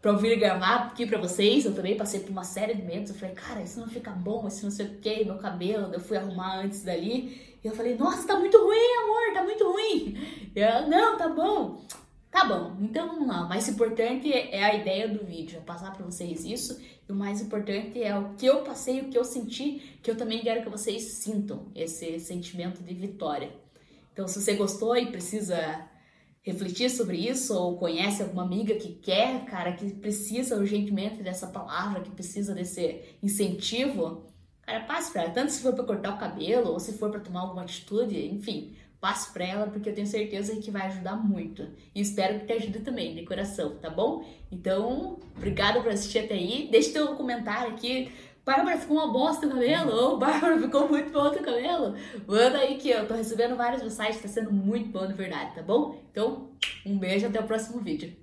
pra 0.00 0.12
ouvir 0.12 0.36
gravar 0.38 0.86
aqui 0.86 1.06
pra 1.06 1.18
vocês. 1.18 1.64
Eu 1.64 1.74
também 1.74 1.96
passei 1.96 2.20
por 2.20 2.30
uma 2.30 2.44
série 2.44 2.74
de 2.74 2.82
medos. 2.82 3.10
Eu 3.10 3.16
falei, 3.16 3.34
cara, 3.34 3.62
isso 3.62 3.80
não 3.80 3.88
fica 3.88 4.10
bom, 4.10 4.46
isso 4.46 4.64
não 4.64 4.70
sei 4.70 4.86
o 4.86 4.98
que, 4.98 5.24
meu 5.24 5.38
cabelo. 5.38 5.92
Eu 5.92 6.00
fui 6.00 6.16
arrumar 6.16 6.58
antes 6.58 6.82
dali. 6.82 7.47
Eu 7.62 7.72
falei, 7.72 7.96
nossa, 7.96 8.26
tá 8.26 8.38
muito 8.38 8.56
ruim, 8.56 8.96
amor, 9.02 9.34
tá 9.34 9.42
muito 9.42 9.64
ruim. 9.64 10.50
E 10.54 10.60
ela, 10.60 10.86
não, 10.86 11.16
tá 11.16 11.28
bom. 11.28 11.82
Tá 12.30 12.44
bom, 12.44 12.76
então 12.80 13.08
vamos 13.08 13.26
lá. 13.26 13.46
O 13.46 13.48
mais 13.48 13.68
importante 13.68 14.30
é 14.32 14.62
a 14.62 14.74
ideia 14.74 15.08
do 15.08 15.24
vídeo, 15.24 15.58
é 15.58 15.60
passar 15.60 15.92
para 15.92 16.04
vocês 16.04 16.44
isso. 16.44 16.78
E 17.08 17.10
o 17.10 17.14
mais 17.14 17.40
importante 17.40 18.02
é 18.02 18.16
o 18.16 18.34
que 18.34 18.44
eu 18.44 18.62
passei, 18.62 19.00
o 19.00 19.08
que 19.08 19.16
eu 19.16 19.24
senti, 19.24 19.98
que 20.02 20.10
eu 20.10 20.16
também 20.16 20.42
quero 20.42 20.62
que 20.62 20.68
vocês 20.68 21.02
sintam 21.02 21.66
esse 21.74 22.20
sentimento 22.20 22.82
de 22.82 22.94
vitória. 22.94 23.50
Então, 24.12 24.28
se 24.28 24.40
você 24.40 24.54
gostou 24.54 24.96
e 24.96 25.10
precisa 25.10 25.88
refletir 26.42 26.90
sobre 26.90 27.16
isso, 27.16 27.54
ou 27.54 27.78
conhece 27.78 28.22
alguma 28.22 28.42
amiga 28.42 28.74
que 28.74 28.94
quer, 28.94 29.44
cara, 29.46 29.72
que 29.72 29.90
precisa 29.94 30.56
urgentemente 30.56 31.22
dessa 31.22 31.46
palavra, 31.46 32.02
que 32.02 32.10
precisa 32.10 32.54
desse 32.54 33.02
incentivo, 33.22 34.26
cara, 34.68 34.84
passe 34.84 35.12
pra 35.12 35.22
ela. 35.22 35.30
Tanto 35.30 35.52
se 35.52 35.62
for 35.62 35.72
pra 35.72 35.84
cortar 35.84 36.14
o 36.14 36.18
cabelo, 36.18 36.72
ou 36.72 36.78
se 36.78 36.92
for 36.98 37.10
pra 37.10 37.20
tomar 37.20 37.40
alguma 37.40 37.62
atitude, 37.62 38.26
enfim, 38.26 38.76
passe 39.00 39.32
pra 39.32 39.44
ela, 39.44 39.66
porque 39.66 39.88
eu 39.88 39.94
tenho 39.94 40.06
certeza 40.06 40.54
que 40.56 40.70
vai 40.70 40.86
ajudar 40.88 41.16
muito. 41.16 41.66
E 41.94 42.00
espero 42.00 42.40
que 42.40 42.46
te 42.46 42.52
ajude 42.52 42.80
também, 42.80 43.14
de 43.14 43.24
coração, 43.24 43.76
tá 43.76 43.90
bom? 43.90 44.24
Então, 44.52 45.18
obrigada 45.36 45.80
por 45.80 45.90
assistir 45.90 46.20
até 46.20 46.34
aí. 46.34 46.68
Deixa 46.70 46.92
teu 46.92 47.16
comentário 47.16 47.72
aqui 47.72 48.12
Bárbara, 48.44 48.78
ficou 48.78 48.96
uma 48.96 49.12
bosta 49.12 49.46
o 49.46 49.50
cabelo. 49.50 49.92
Ou 49.92 50.18
Bárbara, 50.18 50.58
ficou 50.58 50.88
muito 50.88 51.10
bom 51.10 51.28
o 51.28 51.42
cabelo. 51.42 51.94
Manda 52.26 52.58
aí 52.58 52.78
que 52.78 52.88
eu 52.88 53.06
tô 53.06 53.12
recebendo 53.12 53.56
vários 53.56 53.82
mensagens, 53.82 54.22
tá 54.22 54.28
sendo 54.28 54.50
muito 54.50 54.88
bom 54.88 55.06
de 55.06 55.12
verdade, 55.12 55.54
tá 55.54 55.62
bom? 55.62 56.00
Então, 56.10 56.50
um 56.86 56.98
beijo 56.98 57.26
até 57.26 57.38
o 57.38 57.46
próximo 57.46 57.78
vídeo. 57.78 58.16